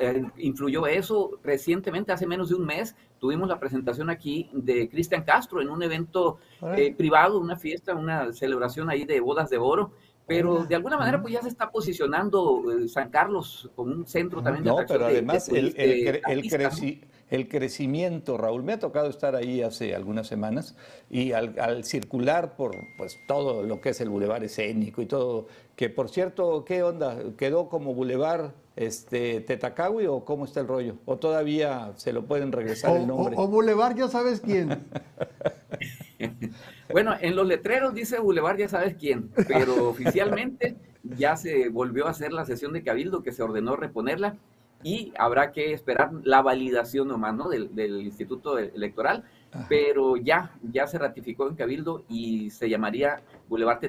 [0.00, 1.38] eh, influyó eso.
[1.42, 5.82] Recientemente, hace menos de un mes, tuvimos la presentación aquí de Cristian Castro en un
[5.82, 6.38] evento
[6.76, 9.92] eh, privado, una fiesta, una celebración ahí de bodas de oro
[10.26, 14.42] pero de alguna manera pues ya se está posicionando eh, San Carlos como un centro
[14.42, 19.36] también de No, pero además el, el, el, el, crecimiento, Raúl, me ha tocado estar
[19.36, 20.76] ahí hace algunas semanas
[21.10, 25.46] y al, al, circular por pues todo lo que es el bulevar escénico y todo,
[25.76, 27.18] que por cierto, ¿qué onda?
[27.36, 30.96] ¿Quedó como bulevar este, Tetacawi o cómo está el rollo?
[31.04, 33.36] ¿O todavía se lo pueden regresar o, el nombre?
[33.36, 34.86] O, o bulevar ya sabes quién.
[36.90, 42.10] Bueno, en los letreros dice Boulevard, ya sabes quién, pero oficialmente ya se volvió a
[42.10, 44.36] hacer la sesión de Cabildo que se ordenó reponerla
[44.82, 47.48] y habrá que esperar la validación nomás, ¿no?
[47.48, 49.66] Del, del Instituto Electoral, Ajá.
[49.68, 53.80] pero ya, ya se ratificó en Cabildo y se llamaría Boulevard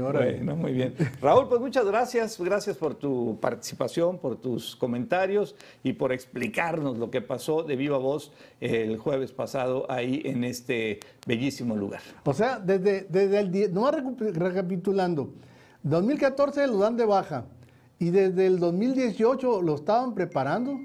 [0.00, 0.20] Ahora.
[0.20, 0.94] Bueno, muy bien.
[1.20, 7.10] Raúl, pues muchas gracias, gracias por tu participación, por tus comentarios y por explicarnos lo
[7.10, 12.00] que pasó de viva voz el jueves pasado ahí en este bellísimo lugar.
[12.24, 15.32] O sea, desde, desde el, no recapitulando,
[15.82, 17.44] 2014 lo dan de baja,
[18.00, 20.80] y desde el 2018 lo estaban preparando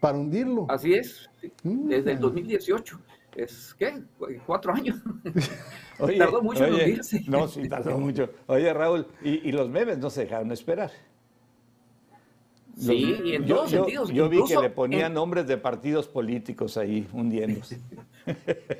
[0.00, 0.66] para hundirlo.
[0.68, 1.30] Así es,
[1.62, 2.98] desde el 2018.
[3.36, 4.02] Es, ¿qué?
[4.46, 4.96] Cuatro años.
[5.98, 7.24] Oye, tardó mucho oye, en hundirse.
[7.28, 8.30] No, sí, tardó mucho.
[8.46, 10.90] Oye, Raúl, y, y, los memes no se dejaron esperar.
[12.76, 14.10] Sí, los, y en yo, todos yo, sentidos.
[14.10, 15.14] Yo vi que le ponían en...
[15.14, 17.80] nombres de partidos políticos ahí hundiéndose.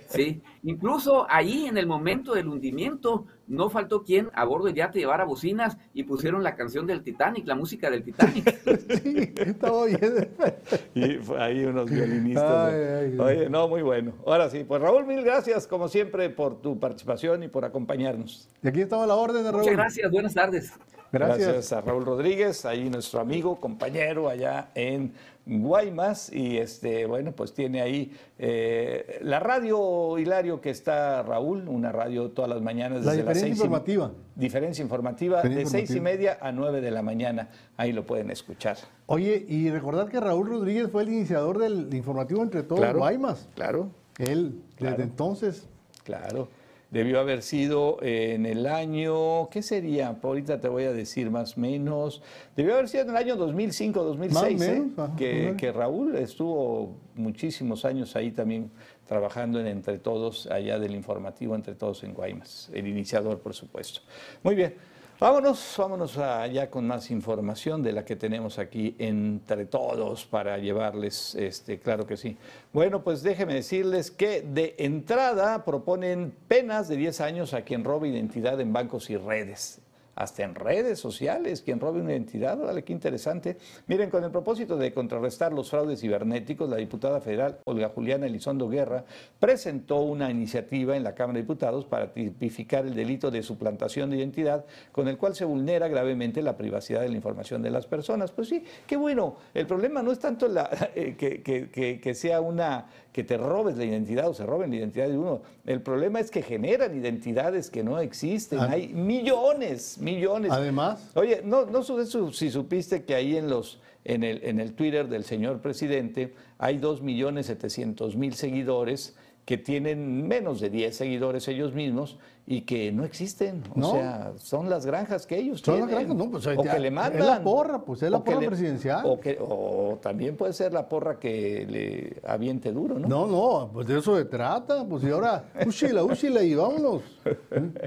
[0.08, 5.00] Sí, incluso ahí en el momento del hundimiento no faltó quien a bordo del yate
[5.00, 8.44] llevara bocinas y pusieron la canción del Titanic, la música del Titanic.
[9.02, 10.28] sí, estaba bien.
[10.94, 12.72] y ahí unos violinistas.
[12.72, 14.12] Ay, ay, Oye, no, muy bueno.
[14.26, 18.48] Ahora sí, pues Raúl, mil gracias como siempre por tu participación y por acompañarnos.
[18.62, 19.62] Y aquí estaba la orden de Raúl.
[19.62, 20.72] Muchas gracias, buenas tardes.
[21.12, 21.38] Gracias.
[21.38, 21.72] gracias.
[21.72, 25.12] a Raúl Rodríguez, ahí nuestro amigo, compañero allá en
[25.44, 31.90] Guaymas y este bueno pues tiene ahí eh, la radio Hilario que está Raúl, una
[31.90, 34.12] radio todas las mañanas la desde diferencia las seis informativa.
[34.36, 38.06] Y, diferencia informativa diferencia de seis y media a nueve de la mañana, ahí lo
[38.06, 38.76] pueden escuchar.
[39.06, 43.48] Oye, y recordar que Raúl Rodríguez fue el iniciador del informativo entre todos claro, Guaymas.
[43.54, 43.90] Claro.
[44.18, 44.96] Él, claro.
[44.96, 45.66] desde entonces.
[46.04, 46.48] Claro.
[46.92, 50.14] Debió haber sido en el año, ¿qué sería?
[50.22, 52.20] Ahorita te voy a decir más o menos.
[52.54, 54.74] Debió haber sido en el año 2005, 2006, Más o ¿eh?
[54.74, 55.56] menos, ajá, que, ajá.
[55.56, 58.70] que Raúl estuvo muchísimos años ahí también
[59.08, 64.00] trabajando en Entre Todos, allá del informativo Entre Todos en Guaymas, el iniciador, por supuesto.
[64.42, 64.74] Muy bien.
[65.22, 71.36] Vámonos, vámonos allá con más información de la que tenemos aquí entre todos para llevarles,
[71.36, 72.36] este, claro que sí.
[72.72, 78.08] Bueno, pues déjenme decirles que de entrada proponen penas de 10 años a quien robe
[78.08, 79.81] identidad en bancos y redes
[80.14, 83.56] hasta en redes sociales, quien robe una identidad, órale, qué interesante.
[83.86, 88.68] Miren, con el propósito de contrarrestar los fraudes cibernéticos, la diputada federal Olga Juliana Elizondo
[88.68, 89.04] Guerra
[89.40, 94.18] presentó una iniciativa en la Cámara de Diputados para tipificar el delito de suplantación de
[94.18, 98.32] identidad, con el cual se vulnera gravemente la privacidad de la información de las personas.
[98.32, 99.36] Pues sí, qué bueno.
[99.54, 104.28] El problema no es tanto la, eh, que, sea una que te robes la identidad
[104.28, 105.42] o se roben la identidad de uno.
[105.66, 108.58] El problema es que generan identidades que no existen.
[108.58, 108.70] Ah.
[108.70, 110.50] Hay millones, millones.
[110.50, 111.10] Además.
[111.14, 115.08] Oye, no, no sé si supiste que ahí en los en el, en el Twitter
[115.08, 122.16] del señor presidente hay 2.700.000 seguidores que tienen menos de 10 seguidores ellos mismos
[122.46, 123.62] y que no existen.
[123.74, 123.92] O No.
[123.92, 126.06] sea, son las granjas que ellos Son las tienen.
[126.08, 127.20] granjas, no, pues, o ya- que le mandan.
[127.20, 129.02] es la porra, pues, es la porra le- presidencial.
[129.04, 133.08] O, que, o también puede ser la porra que le aviente duro, ¿no?
[133.08, 134.84] No, no, pues de eso se trata.
[134.86, 137.02] Pues y ahora, úchila, úchila y vámonos.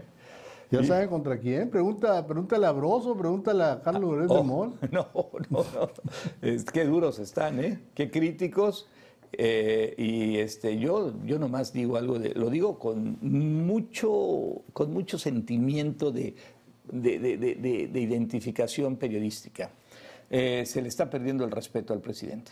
[0.71, 1.69] Ya saben contra quién.
[1.69, 4.73] Pregunta, pregúntale a Broso, pregúntale a Carlos Lorenzo Oh, Mol.
[4.91, 5.89] no, no, no.
[6.41, 7.79] Es, qué duros están, ¿eh?
[7.93, 8.87] Qué críticos.
[9.37, 15.17] Eh, y este, yo, yo nomás digo algo de, lo digo con mucho, con mucho
[15.17, 16.35] sentimiento de,
[16.91, 19.71] de, de- de- de- de identificación periodística.
[20.29, 22.51] Eh, se le está perdiendo el respeto al presidente.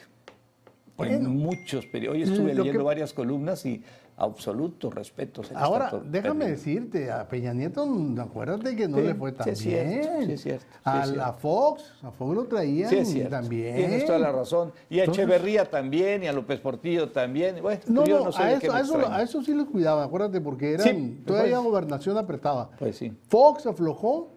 [1.00, 2.16] En muchos periódicos.
[2.30, 3.82] Hoy estuve Lo leyendo que- varias columnas y
[4.16, 5.44] absoluto respeto.
[5.44, 9.38] se Ahora, déjame decirte, a Peña Nieto, mm, acuérdate que no Sí, le fue sí
[9.38, 10.26] tan es cierto, bien.
[10.28, 11.34] sí es cierto, sí a la.
[11.34, 13.32] Fox, a Fox lo traían Sí, es cierto.
[13.32, 13.76] también.
[13.76, 14.72] Tienes toda la razón.
[14.90, 17.62] Y a Entonces- Echeverría también, y a López Portillo también.
[17.62, 19.18] Bueno, No, yo no, no sé a, de eso, a, eso, extraña.
[19.18, 21.66] a eso sí lo cuidaba, acuérdate, porque eran, Sí, todavía pues.
[21.68, 22.70] gobernación apretaba.
[22.78, 23.12] Pues sí.
[23.28, 24.30] Fox aflojó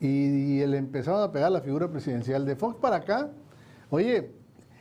[0.00, 2.44] y, le empezaron a pegar la figura presidencial.
[2.44, 3.30] De Fox para acá,
[3.90, 4.30] oye,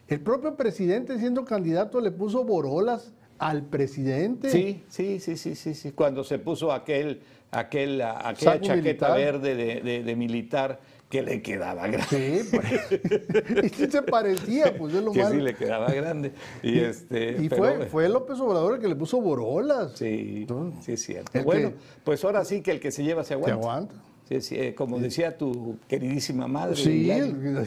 [0.07, 4.49] el propio presidente siendo candidato le puso borolas al presidente.
[4.49, 5.91] Sí, sí, sí, sí, sí, sí.
[5.91, 7.21] Cuando se puso aquel,
[7.51, 9.17] aquel, aquella Saco chaqueta militar.
[9.17, 10.79] verde de, de- de militar
[11.09, 12.43] que le quedaba grande.
[12.43, 13.63] Sí, pues.
[13.65, 15.35] y sí se parecía, pues es lo que malo.
[15.35, 16.33] sí le quedaba grande.
[16.61, 19.93] Y, este, Y pero, fue, fue López Obrador el que le puso borolas.
[19.95, 20.45] Sí,
[20.81, 21.31] sí es cierto.
[21.37, 23.55] el Bueno, que- pues ahora sí que el que se lleva se ¿Te aguanta.
[23.55, 23.95] aguanta?
[24.29, 26.75] Eh, como decía tu queridísima madre.
[26.75, 27.57] Sí, el.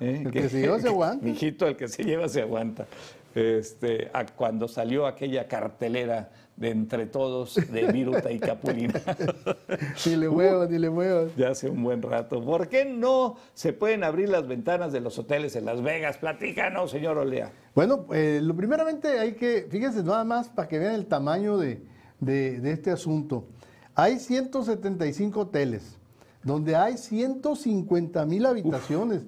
[0.00, 0.22] ¿eh?
[0.24, 1.24] el que se lleva se aguanta.
[1.24, 2.86] Mijito, el que se lleva se aguanta.
[3.34, 9.00] Este, a cuando salió aquella cartelera de entre todos de Viruta y Capulina.
[10.06, 11.34] Ni le muevas, ni le muevas.
[11.34, 12.44] ya hace un buen rato.
[12.44, 16.18] ¿Por qué no se pueden abrir las ventanas de los hoteles en Las Vegas?
[16.18, 17.50] Platícanos, señor Olea.
[17.74, 21.80] Bueno, eh, lo primeramente hay que, fíjense nada más para que vean el tamaño de,
[22.20, 23.46] de- de este asunto.
[23.94, 25.96] Hay 175 hoteles,
[26.42, 29.22] donde hay 150 mil habitaciones.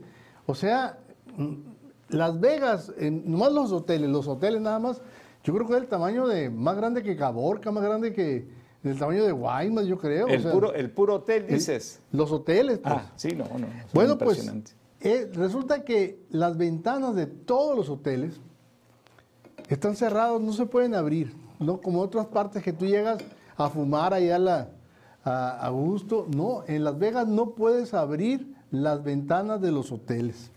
[0.47, 0.99] O sea,
[1.37, 1.55] mm,
[2.11, 5.01] Las Vegas, en, nomás los hoteles, los hoteles nada más,
[5.43, 8.47] yo creo que es el tamaño de, más grande que Caborca, más grande que
[8.83, 10.27] el tamaño de Guaymas, yo creo.
[10.27, 12.01] o El, sea, puro, el puro hotel, el- dices.
[12.13, 12.95] Los hoteles, pues.
[12.95, 13.67] Ah, sí, no, no.
[13.93, 14.51] Bueno, pues
[15.01, 18.41] eh, resulta que las ventanas de todos los hoteles
[19.69, 23.19] están cerradas, no se pueden abrir, no como otras partes que tú llegas
[23.57, 24.69] a fumar allá a, la-
[25.25, 26.27] a, a gusto.
[26.35, 30.51] No, en Las Vegas no puedes abrir las ventanas de los hoteles.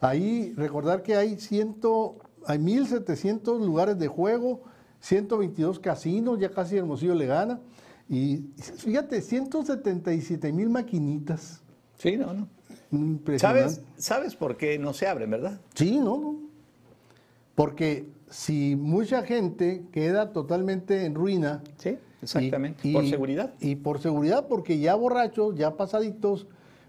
[0.00, 4.62] Ahí recordar que hay ciento, hay 1.700 lugares de juego,
[5.00, 7.60] 122 casinos, ya casi Hermosillo le gana.
[8.08, 8.38] Y
[8.78, 11.62] fíjate, 177 mil maquinitas.
[11.96, 12.48] Sí, no, no.
[12.90, 13.60] Impresionante.
[13.70, 15.60] ¿Sabes, ¿Sabes por qué no se abren, verdad?
[15.74, 16.41] Sí, no, no.
[17.54, 21.62] Porque si mucha gente queda totalmente en ruina.
[21.76, 22.88] Sí, exactamente.
[22.88, 23.54] y- por y- seguridad.
[23.60, 26.46] Y por seguridad, porque ya borrachos, ya pasaditos,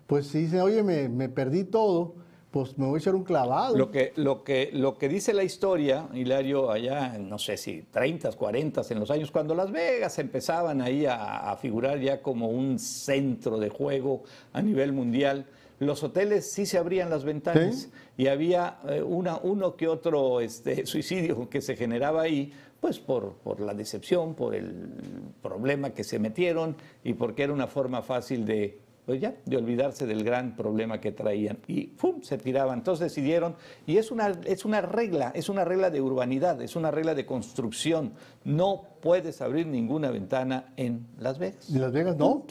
[0.07, 2.15] pues si dicen, oye, me, me perdí todo,
[2.51, 3.75] pues me voy a echar un clavado.
[3.75, 8.31] Lo que, lo, que, lo que dice la historia, Hilario, allá, no sé si 30,
[8.31, 12.77] 40, en los años cuando Las Vegas empezaban ahí a, a figurar ya como un
[12.77, 15.45] centro de juego a nivel mundial,
[15.79, 17.89] los hoteles sí se abrían las ventanas Sí.
[18.17, 23.33] y había eh, una, uno que otro este, suicidio que se generaba ahí, pues por,
[23.35, 24.89] por la decepción, por el
[25.41, 30.05] problema que se metieron y porque era una forma fácil de, pues ya, de olvidarse
[30.05, 31.59] del gran problema que traían.
[31.67, 32.21] Y ¡pum!
[32.21, 32.79] se tiraban.
[32.79, 33.55] Entonces decidieron,
[33.85, 37.25] y es una, es una regla, es una regla de urbanidad, es una regla de
[37.25, 38.13] construcción.
[38.43, 41.69] No puedes abrir ninguna ventana en Las Vegas.
[41.69, 42.45] Las Vegas no.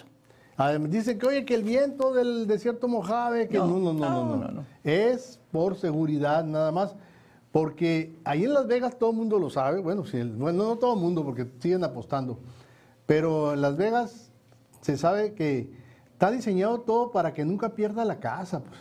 [0.88, 4.64] Dicen que, oye, que el viento del desierto Mojave, que no, No, no, no, no.
[4.84, 6.94] Es por seguridad nada más.
[7.50, 9.80] Porque ahí en Las Vegas todo el mundo lo sabe.
[9.80, 12.38] Bueno, sí, el- bueno, no todo el mundo, porque siguen apostando.
[13.04, 14.30] Pero en Las Vegas
[14.80, 15.70] se sabe que
[16.12, 18.60] está diseñado todo para que nunca pierda la casa.
[18.60, 18.80] Pues.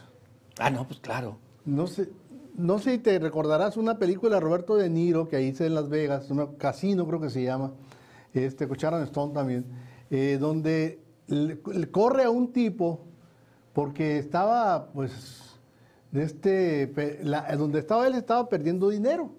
[0.59, 1.37] Ah, no, pues claro.
[1.65, 2.09] No sé,
[2.55, 5.89] no sé si te recordarás una película de Roberto De Niro que hice en Las
[5.89, 7.71] Vegas, un casino creo que se llama,
[8.33, 9.65] este, con Sharon Stone también,
[10.09, 13.01] eh, donde le- le corre a un tipo
[13.73, 15.41] porque estaba, pues,
[16.11, 19.29] de este, la- donde estaba él estaba perdiendo dinero.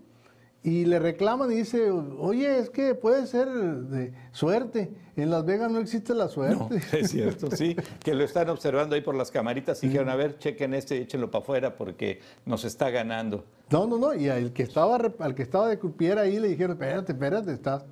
[0.65, 4.93] Y le reclaman y dice, oye, es que puede ser de suerte.
[5.17, 6.77] En Las Vegas no existe la No, suerte.
[7.01, 7.75] es cierto, sí,
[8.05, 11.33] que lo están observando ahí por las camaritas y dijeron, a ver, chequen este, échenlo
[11.33, 13.45] para afuera porque nos está ganando.
[13.71, 14.15] No, no, no.
[14.15, 17.85] Y al que estaba, al que estaba de cupiera ahí le dijeron, espérate, espérate, estás,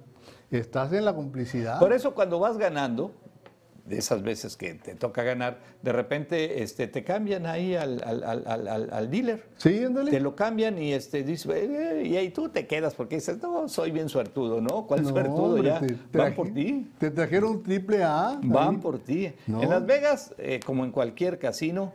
[0.53, 1.81] estás en la complicidad.
[1.81, 3.11] Por eso cuando vas ganando,
[3.91, 8.23] de esas veces que te toca ganar, de repente este, te cambian ahí al, al-
[8.23, 9.45] al- al- al- al dealer.
[9.57, 10.13] Sí, ándale.
[10.13, 13.69] Te lo cambian y este, dices, "Eh", y ahí tú te quedas porque dices, no,
[13.69, 14.87] soy bien suertudo, ¿no?
[14.87, 15.43] ¿Cuál No, suertudo?
[15.57, 15.81] hombre, ya,
[16.11, 16.89] te van por ti.
[16.99, 18.39] Te trajeron triple A.
[18.45, 18.81] Van ahí.
[18.81, 19.33] por ti.
[19.49, 19.61] No.
[19.63, 21.93] En Las Vegas, eh, como en cualquier casino,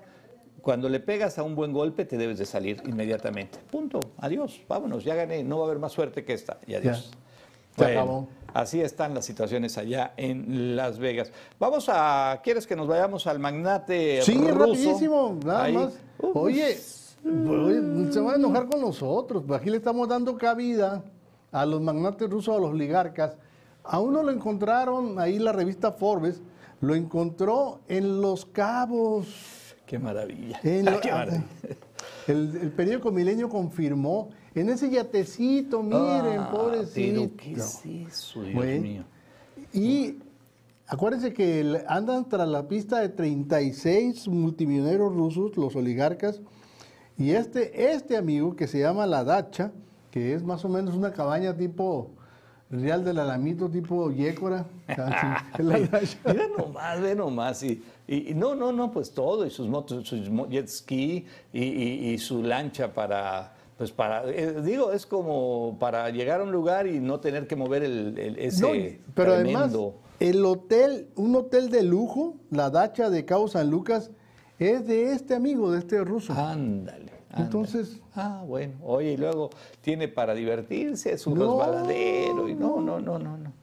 [0.62, 3.58] cuando le pegas a un buen golpe, te debes de salir inmediatamente.
[3.72, 4.00] Punto.
[4.18, 4.62] Adiós.
[4.68, 5.04] Vámonos.
[5.06, 5.44] Ya gané.
[5.44, 6.58] No va a haber más suerte que esta.
[6.68, 7.12] Y adiós.
[7.78, 8.28] Se acabó.
[8.54, 11.32] Así están las situaciones allá en Las Vegas.
[11.60, 12.40] Vamos a.
[12.44, 14.54] ¿Quieres que nos vayamos al magnate Sí, ruso?
[14.60, 15.74] rapidísimo, nada Ahí.
[15.74, 15.94] más.
[16.34, 19.44] Oye, se van a enojar con nosotros.
[19.52, 21.04] Aquí le estamos dando cabida
[21.52, 23.34] a los magnates rusos, a los oligarcas.
[23.84, 26.42] A uno lo encontraron, ahí la revista Forbes,
[26.82, 29.28] lo encontró en Los Cabos.
[29.86, 30.60] Qué maravilla.
[30.64, 31.44] En lo- Qué maravilla.
[32.28, 37.22] El, el periódico Milenio confirmó, en ese yatecito, miren, Ah, pobrecito.
[37.22, 38.82] Pero ¿qué es eso, Dios Bueno.
[38.82, 39.04] mío?
[39.74, 40.16] Y
[40.88, 46.42] acuérdense que andan tras la pista de 36 multimillonarios rusos, los oligarcas,
[47.18, 49.72] y este, este amigo que se llama La Dacha,
[50.12, 52.10] que es más o menos una cabaña tipo
[52.70, 54.66] Real del Alamito tipo Yécora.
[55.60, 57.64] Mira nomás, ve nomás.
[57.64, 59.46] Y, y- no, no, no, pues todo.
[59.46, 63.54] Y sus motos, su mo- jet ski y, y- y su lancha para.
[63.78, 67.58] Pues para, eh, digo, es como para llegar a un lugar y no tener que
[67.58, 68.70] mover el, el- ese No,
[69.14, 74.12] pero además, tremendo- el hotel, un hotel de lujo, la dacha de Cabo San Lucas,
[74.60, 76.32] es de este amigo, de este ruso.
[76.32, 77.12] Ándale.
[77.44, 78.74] Entonces- Ah, bueno.
[78.84, 79.50] Oye, y luego
[79.82, 82.48] tiene para divertirse, su No, resbaladero.
[82.48, 83.54] Y no, no, no, no, no.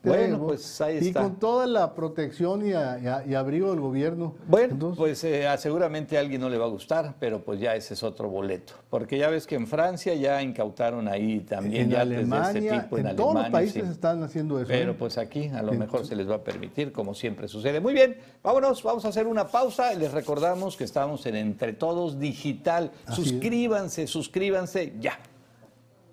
[0.00, 1.22] Bueno, pues ahí y está.
[1.22, 4.36] con toda la protección y, a- y y abrigo del gobierno.
[4.46, 7.74] Bueno, Entonces, pues eh, seguramente a alguien no le va a gustar, pero pues ya
[7.74, 8.74] ese es otro boleto.
[8.90, 12.80] Porque ya ves que en Francia ya incautaron ahí también en yates de Alemania, este
[12.82, 12.98] tipo.
[12.98, 13.90] En, en todos los Alemania, países sí.
[13.90, 14.68] están haciendo eso.
[14.68, 14.96] Pero ¿eh?
[14.96, 17.80] pues aquí a lo mejor se les va a permitir, como siempre sucede.
[17.80, 19.92] Muy bien, vámonos, vamos a hacer una pausa.
[19.94, 22.92] Les recordamos que estamos en Entre Todos Digital.
[23.08, 23.14] Es.
[23.16, 25.18] suscríbanse, suscríbanse ya.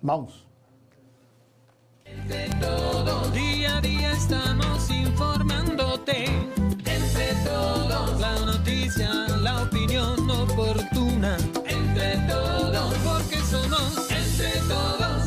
[0.02, 0.45] Vamos.
[2.60, 6.24] Todo día a día estamos informándote.
[6.84, 11.36] Entre todos, la noticia, la opinión oportuna.
[11.66, 15.24] Entre todos, porque somos entre todos.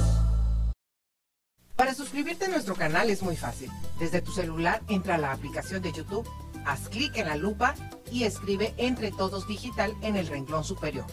[1.75, 3.69] Para suscribirte a nuestro canal es muy fácil.
[3.99, 6.27] Desde tu celular entra a la aplicación de YouTube,
[6.65, 7.75] haz clic en la lupa
[8.11, 11.05] y escribe Entre Todos Digital en el renglón superior.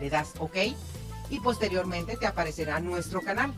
[0.00, 0.56] Le das OK
[1.30, 3.54] y posteriormente te aparecerá nuestro canal.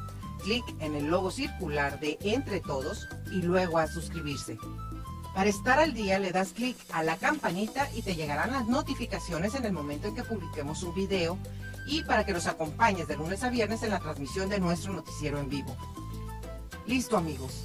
[0.46, 4.56] Clic en el logo circular de Entre Todos y luego a suscribirse.
[5.34, 9.56] Para estar al día le das clic a la campanita y te llegarán las notificaciones
[9.56, 11.36] en el momento en que publiquemos un video
[11.88, 15.40] y para que nos acompañes de lunes a viernes en la transmisión de nuestro noticiero
[15.40, 15.76] en vivo.
[16.86, 17.64] Listo amigos.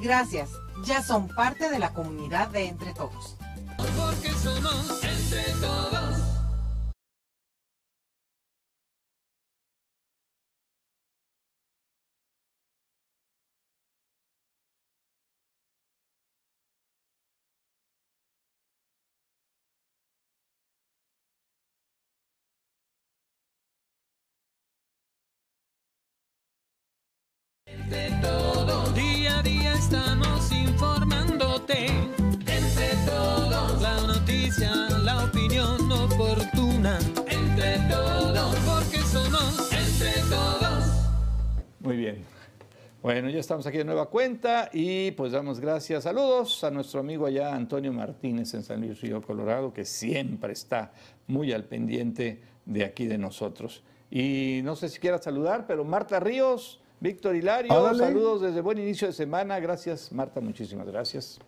[0.00, 0.50] Gracias.
[0.84, 3.36] Ya son parte de la comunidad de Entre Todos.
[3.76, 6.19] Porque somos entre todos.
[29.80, 31.86] Estamos informándote.
[31.86, 36.98] Entre todos, la noticia, la opinión oportuna.
[37.26, 40.84] Entre todos, porque somos entre todos.
[41.80, 42.22] Muy bien.
[43.00, 46.04] Bueno, ya estamos aquí de nueva cuenta y pues damos gracias.
[46.04, 50.92] Saludos a nuestro amigo allá Antonio Martínez en San Luis Río Colorado, que siempre está
[51.26, 53.82] muy al pendiente de aquí de nosotros.
[54.10, 59.06] Y no sé si quieras saludar, pero Marta Ríos, Víctor Hilario, saludos desde buen inicio
[59.06, 59.58] de semana.
[59.58, 61.40] Gracias, Marta, muchísimas gracias.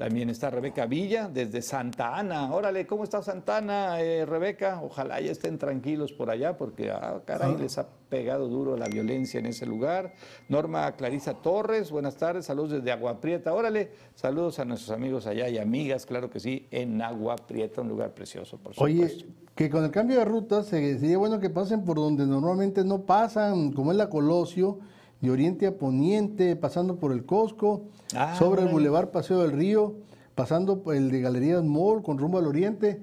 [0.00, 2.54] También está Rebeca Villa desde Santa Ana.
[2.54, 4.80] Órale, ¿cómo está Santa Ana, eh, Rebeca?
[4.82, 9.38] Ojalá ya estén tranquilos por allá porque, ah, caray, les ha pegado duro la violencia
[9.40, 10.14] en ese lugar.
[10.48, 13.52] Norma Clarisa Torres, buenas tardes, saludos desde Agua Prieta.
[13.52, 17.88] Órale, saludos a nuestros amigos allá y amigas, claro que sí, en Agua Prieta, un
[17.90, 19.04] lugar precioso, por supuesto.
[19.26, 22.84] Oye, que con el cambio de ruta se- sería bueno que pasen por donde normalmente
[22.84, 24.78] no pasan, como es la Colosio,
[25.20, 27.82] de oriente a poniente, pasando por el Costco,
[28.14, 28.68] Ah, sobre el.
[28.68, 29.94] Boulevard Paseo del Río,
[30.34, 33.02] pasando por el de Galerías Mall con rumbo al oriente.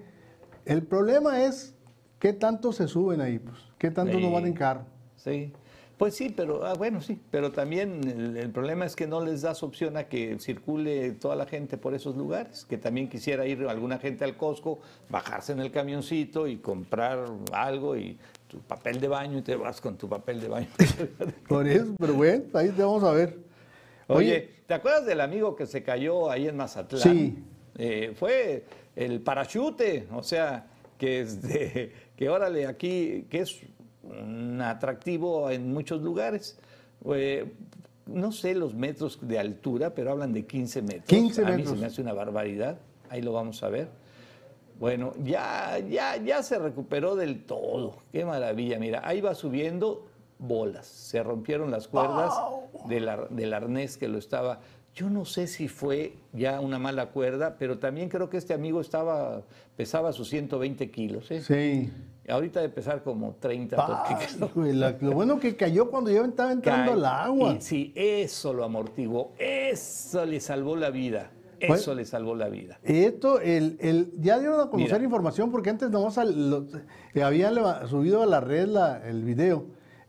[0.66, 1.76] El problema es
[2.20, 4.82] qué tanto se suben ahí, pues, qué tanto no van en carro.
[5.16, 5.54] Sí,
[5.98, 9.42] pues sí, pero ah, bueno, sí, pero también el, el problema es que no les
[9.42, 13.64] das opción a que circule toda la gente por esos lugares, que también quisiera ir
[13.68, 19.08] alguna gente al Costco, bajarse en el camioncito y comprar algo y tu papel de
[19.08, 20.68] baño y te vas con tu papel de baño.
[21.48, 23.38] Por eso, pero bueno, ahí te vamos a ver.
[24.08, 27.02] Oye, ¿te acuerdas del amigo que se cayó ahí en Mazatlán?
[27.02, 27.44] Sí.
[27.78, 28.64] Eh, fue
[28.96, 30.68] el parachute, o sea,
[30.98, 33.60] que es de, que órale aquí, que es
[34.04, 36.58] un atractivo en muchos lugares.
[37.14, 37.52] Eh,
[38.06, 41.06] no sé los metros de altura, pero hablan de 15 metros.
[41.08, 41.80] 15 A mí se metros.
[41.80, 42.80] me hace una barbaridad.
[43.10, 43.90] Ahí lo vamos a ver.
[44.80, 47.98] Bueno, ya, ya, ya se recuperó del todo.
[48.12, 48.78] Qué maravilla.
[48.80, 50.06] Mira, ahí va subiendo
[50.40, 50.86] bolas.
[50.86, 52.34] Se rompieron las cuerdas
[52.88, 54.60] del, ar- del arnés que lo estaba.
[54.94, 58.82] Yo no sé si fue ya una mala cuerda, pero también creo que este amigo
[58.82, 59.42] estaba,
[59.76, 61.30] pesaba sus 120 kilos.
[61.32, 61.42] ¿eh?
[61.42, 61.92] Sí.
[62.28, 63.76] Ahorita de pesar como 30.
[63.78, 67.00] porque Ay, quedó- hijo de la- lo bueno que cayó cuando ya estaba entrando Cae.
[67.00, 67.54] al agua.
[67.54, 69.32] Y sí, eso lo amortiguó.
[69.40, 71.32] Eso le salvó la vida.
[71.60, 72.80] Eso le salvó la vida.
[72.84, 75.06] Esto, el, el, ya dieron a conocer Mira.
[75.06, 76.66] información porque antes nomás al- los-
[77.14, 77.56] eh, habían
[77.88, 79.66] subido a la red la- el video.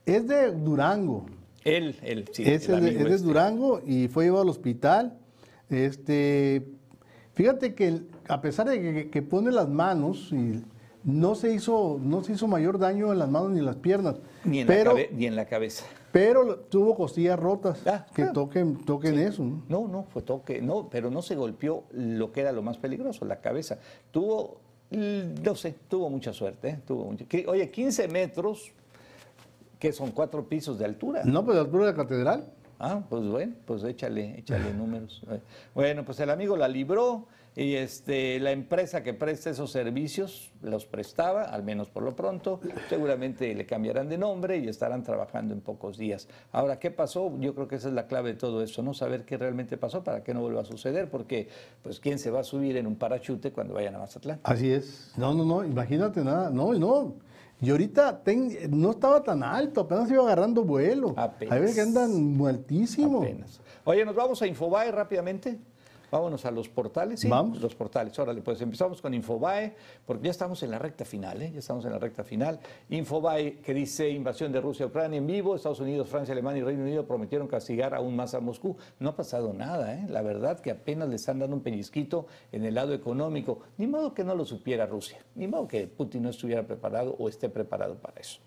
[0.07, 1.27] Es de Durango.
[1.65, 2.45] Él, él, sí.
[2.47, 3.27] es, el el es de este.
[3.27, 5.19] Durango y fue llevado al hospital.
[5.69, 6.67] Este,
[7.35, 10.63] fíjate que a pesar de que, que pone las manos y
[11.05, 14.17] no se hizo, no se hizo mayor daño en las manos ni en las piernas.
[14.45, 15.85] Ni en, pero, la, cabe- ni en la cabeza.
[16.13, 17.87] Pero tuvo costillas rotas.
[17.87, 18.33] Ah, que claro.
[18.33, 19.43] toquen, toquen eso.
[19.43, 19.63] ¿no?
[19.69, 23.25] No, no, fue toque, no, pero no se golpeó lo que era lo más peligroso,
[23.25, 23.79] la cabeza.
[24.11, 24.59] Tuvo,
[24.91, 26.79] mm, no sé, tuvo mucha suerte, ¿eh?
[26.87, 28.73] tuvo mucha- Oye, 15 metros,
[29.79, 31.23] que son cuatro pisos de altura.
[31.25, 32.45] No, pues la altura de la catedral.
[32.81, 35.23] Ah, pues bueno, pues échale, échale números.
[35.31, 35.41] Eh,
[35.75, 37.27] Bueno, pues el amigo la libró
[37.61, 42.61] y este, la empresa que presta esos servicios los prestaba, al menos por lo pronto.
[42.89, 46.29] Seguramente le cambiarán de nombre y estarán trabajando en pocos días.
[46.53, 47.37] Ahora, ¿qué pasó?
[47.41, 50.05] Yo creo que esa es la clave de todo eso, no saber qué realmente pasó
[50.05, 51.49] para que no vuelva a suceder, porque
[51.83, 54.39] pues quién se va a subir en un parachute cuando vayan a Mazatlán.
[54.45, 55.13] Así es.
[55.17, 56.51] No, no, no, imagínate nada.
[56.51, 57.17] No, no.
[57.61, 61.13] Y ahorita ten- no estaba tan alto, apenas iba agarrando vuelo.
[61.17, 61.57] Apenas.
[61.57, 63.19] A ver que andan muertísimo.
[63.19, 63.61] Apenas.
[63.83, 65.59] Oye, nos vamos a Infobae rápidamente.
[66.11, 67.29] Vámonos a los portales, sí.
[67.29, 67.61] Vamos.
[67.61, 68.19] Los portales.
[68.19, 69.75] Órale, pues empezamos con Infobae,
[70.07, 71.51] porque ya estamos en la recta final, ¿eh?
[71.53, 72.61] Ya estamos en la recta final.
[72.89, 75.55] Infobae que dice invasión de Rusia a Ucrania en vivo.
[75.55, 78.77] Estados Unidos, Francia, Alemania y Reino Unido prometieron castigar aún más a Moscú.
[78.99, 80.07] No ha pasado nada, ¿eh?
[80.09, 83.61] La verdad que apenas le están dando un pellizquito en el lado económico.
[83.77, 85.19] Ni modo que no lo supiera Rusia.
[85.35, 88.41] Ni modo que Putin no estuviera preparado o esté preparado para eso.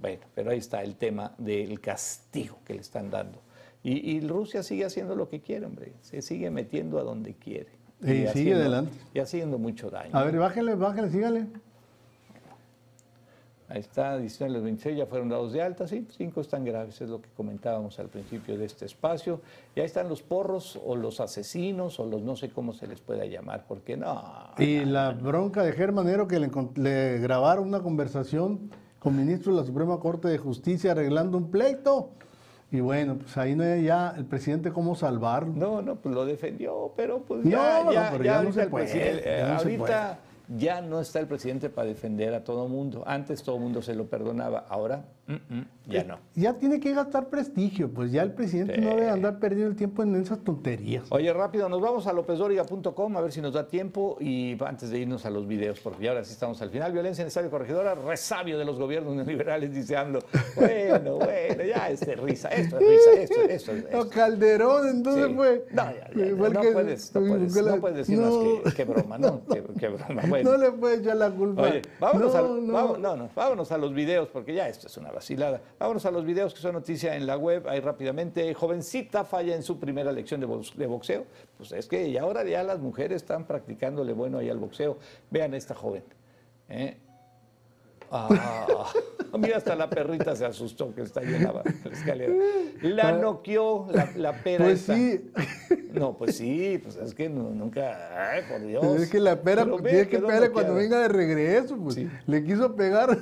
[0.00, 3.40] Bueno, pero ahí está el tema del castigo que le están dando.
[3.82, 5.92] Y, y Rusia sigue haciendo lo que quiere, hombre.
[6.02, 7.70] Se sigue metiendo a donde quiere.
[8.02, 8.92] Y sigue haciendo- adelante.
[9.14, 10.10] Y haciendo mucho daño.
[10.16, 11.46] A ver, bájenle, bájenle, sígale.
[13.70, 17.10] Ahí está, diciendo los 26 ya fueron dados de alta, sí, cinco están graves, es
[17.10, 19.42] lo que comentábamos al principio de este espacio.
[19.76, 23.00] Y ahí están los porros o los asesinos o los no sé cómo se les
[23.02, 24.24] pueda llamar, porque no.
[24.56, 29.66] Y la bronca de Germanero que le, le grabaron una conversación con ministros de la
[29.66, 32.08] Suprema Corte de Justicia arreglando un pleito.
[32.70, 35.52] Y bueno, pues ahí no hay ya el presidente cómo salvarlo.
[35.54, 38.38] No, no, pues lo defendió, pero pues No, ya, no, ya, pero ya ya no
[38.40, 40.18] ahorita se puede, ya no se ahorita
[40.56, 43.04] ya no está el presidente para defender a todo mundo.
[43.06, 46.18] Antes todo mundo se lo perdonaba, ahora mm, mm, ya no.
[46.34, 48.80] Ya tiene que gastar prestigio, pues ya el presidente Sí.
[48.80, 51.04] no debe andar perdiendo el tiempo en esas tonterías.
[51.10, 54.98] Oye, rápido, nos vamos a lópezdoriga.com a ver si nos da tiempo y antes de
[54.98, 56.92] irnos a los videos, porque ya ahora sí estamos al final.
[56.92, 60.20] Violencia necesaria corregidora, resabio de los gobiernos neoliberales, dice AMLO.
[60.56, 63.96] Bueno, bueno, ya es de risa, esto es risa, esto, esto, esto.
[63.96, 65.34] No, Calderón, entonces Sí.
[65.34, 65.64] fue.
[65.72, 68.84] No, ya, ya, no, que- puedes, no, puedes, la- no puedes decir más que, que
[68.84, 69.40] broma, ¿no?
[69.48, 70.22] Que, que broma.
[70.28, 70.50] Bueno.
[70.52, 71.62] No le puedes echar la culpa.
[71.62, 72.72] Oye, vámonos, no, a, no.
[72.72, 75.60] vámonos- no, no, vámonos a los videos, porque ya esto es una vacilada.
[75.78, 78.54] Vámonos a los videos que son noticia en la web, ahí rápidamente.
[78.54, 81.24] Jovencita falla en su primera lección de, box- de boxeo.
[81.56, 84.98] Pues es que y ahora ya las mujeres están practicándole bueno ahí al boxeo.
[85.30, 86.04] Vean a esta joven.
[86.68, 86.96] ¿eh?
[88.10, 88.92] Ah,
[89.38, 92.32] mira, hasta la perrita se asustó que está ahí en la, escalera.
[92.82, 94.94] La noqueó la, la pera Pues esta.
[94.96, 95.30] sí.
[95.92, 99.00] No, pues sí, pues es que no- nunca, ay, por Dios.
[99.02, 101.96] Es que la pera, Pero tiene que pegarle cuando venga de regreso, pues.
[101.96, 102.08] Sí.
[102.26, 103.18] Le quiso pegar.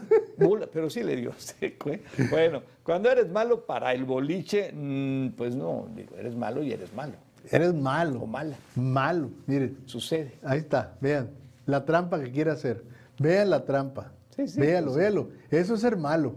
[0.73, 2.03] Pero sí le dio seco, ¿eh?
[2.31, 6.93] Bueno, cuando eres malo para el boliche, mm, pues no, digo, eres malo y eres
[6.95, 7.15] malo.
[7.51, 8.21] Eres malo.
[8.23, 8.57] O mala.
[8.75, 9.31] Malo.
[9.47, 10.33] Miren, Sucede.
[10.45, 11.31] ahí está, vean.
[11.65, 12.83] La trampa que quiere hacer.
[13.19, 14.13] Vean la trampa.
[14.37, 14.99] Sí, sí, véalo, sí.
[14.99, 15.29] véalo.
[15.51, 16.37] Eso es ser malo.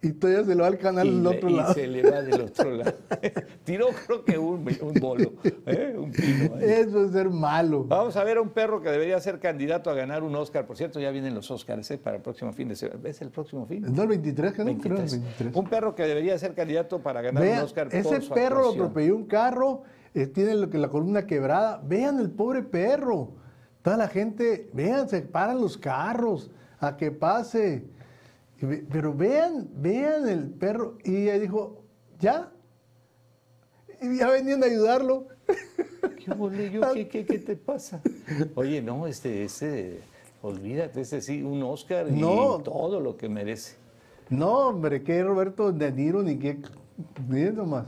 [0.00, 1.74] Y todavía se lo va al canal y, del le- otro y lado.
[1.74, 2.92] se le va del otro lado.
[3.64, 5.32] Tiró creo que un, un bolo,
[5.66, 5.92] ¿eh?
[5.98, 6.54] un pino.
[6.54, 6.62] ahí.
[6.64, 7.82] Eso es ser malo.
[7.82, 10.66] Vamos a ver a un perro que debería ser candidato a ganar un Oscar.
[10.66, 11.98] Por cierto, ya vienen los Oscars ¿eh?
[11.98, 13.00] para el próximo fin de semana.
[13.08, 13.86] ¿Es el próximo fin?
[13.92, 15.10] No, el 23, que no, creo, el 23.
[15.20, 15.56] 23.
[15.56, 18.70] Un perro que debería ser candidato para ganar un Oscar ese por su perro lo
[18.70, 19.82] atropelló un carro,
[20.14, 21.82] eh, tiene lo que la columna quebrada.
[21.84, 23.32] Vean el pobre perro.
[23.82, 26.50] Toda la gente, vean, se paran los carros
[26.80, 27.84] a que pase.
[28.90, 30.98] Pero vean, vean el perro.
[31.04, 31.82] Y ella dijo,
[32.18, 32.50] ¿ya?
[34.02, 35.28] Y ya venían a ayudarlo.
[36.24, 38.00] ¿Qué, ole, yo, ¿qué, qué, qué te pasa?
[38.54, 40.00] Oye, no, este, este,
[40.42, 42.58] olvídate, este sí, un Oscar y No.
[42.58, 43.76] todo lo que merece.
[44.28, 46.58] No, hombre, que Roberto De Niro ni qué.
[47.28, 47.86] Miren nomás.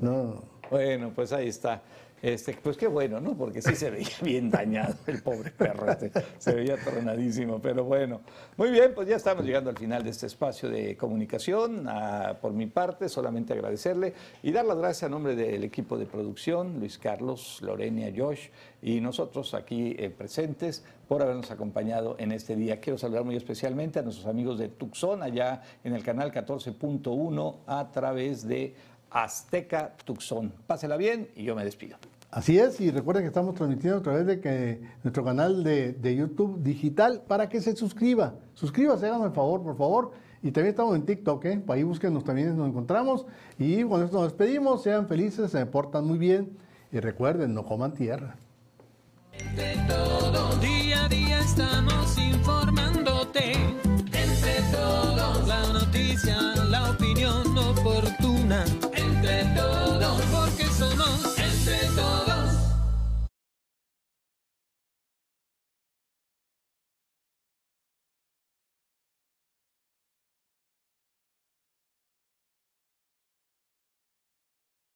[0.00, 0.44] No.
[0.70, 1.82] Bueno, pues ahí está.
[2.20, 3.36] Este, pues qué bueno, ¿no?
[3.36, 8.20] Porque sí se veía bien dañado el pobre perro, este, se veía tronadísimo, pero bueno.
[8.56, 11.86] Muy bien, pues ya estamos llegando al final de este espacio de comunicación.
[11.88, 16.06] Ah, por mi parte, solamente agradecerle y dar las gracias a nombre del equipo de
[16.06, 18.48] producción, Luis Carlos, Lorenia, Josh
[18.82, 22.80] y nosotros aquí eh, presentes por habernos acompañado en este día.
[22.80, 27.90] Quiero saludar muy especialmente a nuestros amigos de Tucson, allá en el canal 14.1 a
[27.90, 28.74] través de
[29.10, 30.52] Azteca Tucson.
[30.66, 31.96] Pásela bien y yo me despido.
[32.30, 36.14] Así es, y recuerden que estamos transmitiendo a través de que nuestro canal de, de
[36.14, 38.34] YouTube digital para que se suscriba.
[38.52, 40.12] Suscríbase, háganme el favor, por favor.
[40.42, 41.62] Y también estamos en TikTok, ¿eh?
[41.68, 43.26] Ahí búsquenos, también nos encontramos.
[43.58, 46.56] Y con esto nos despedimos, sean felices, se portan muy bien.
[46.92, 48.36] Y recuerden, no coman tierra.
[49.32, 53.52] Entre todos, día a día estamos informándote.
[53.52, 56.36] Entre todos, la noticia,
[56.70, 58.64] la opinión oportuna.
[59.30, 60.47] Entre todos, porque somos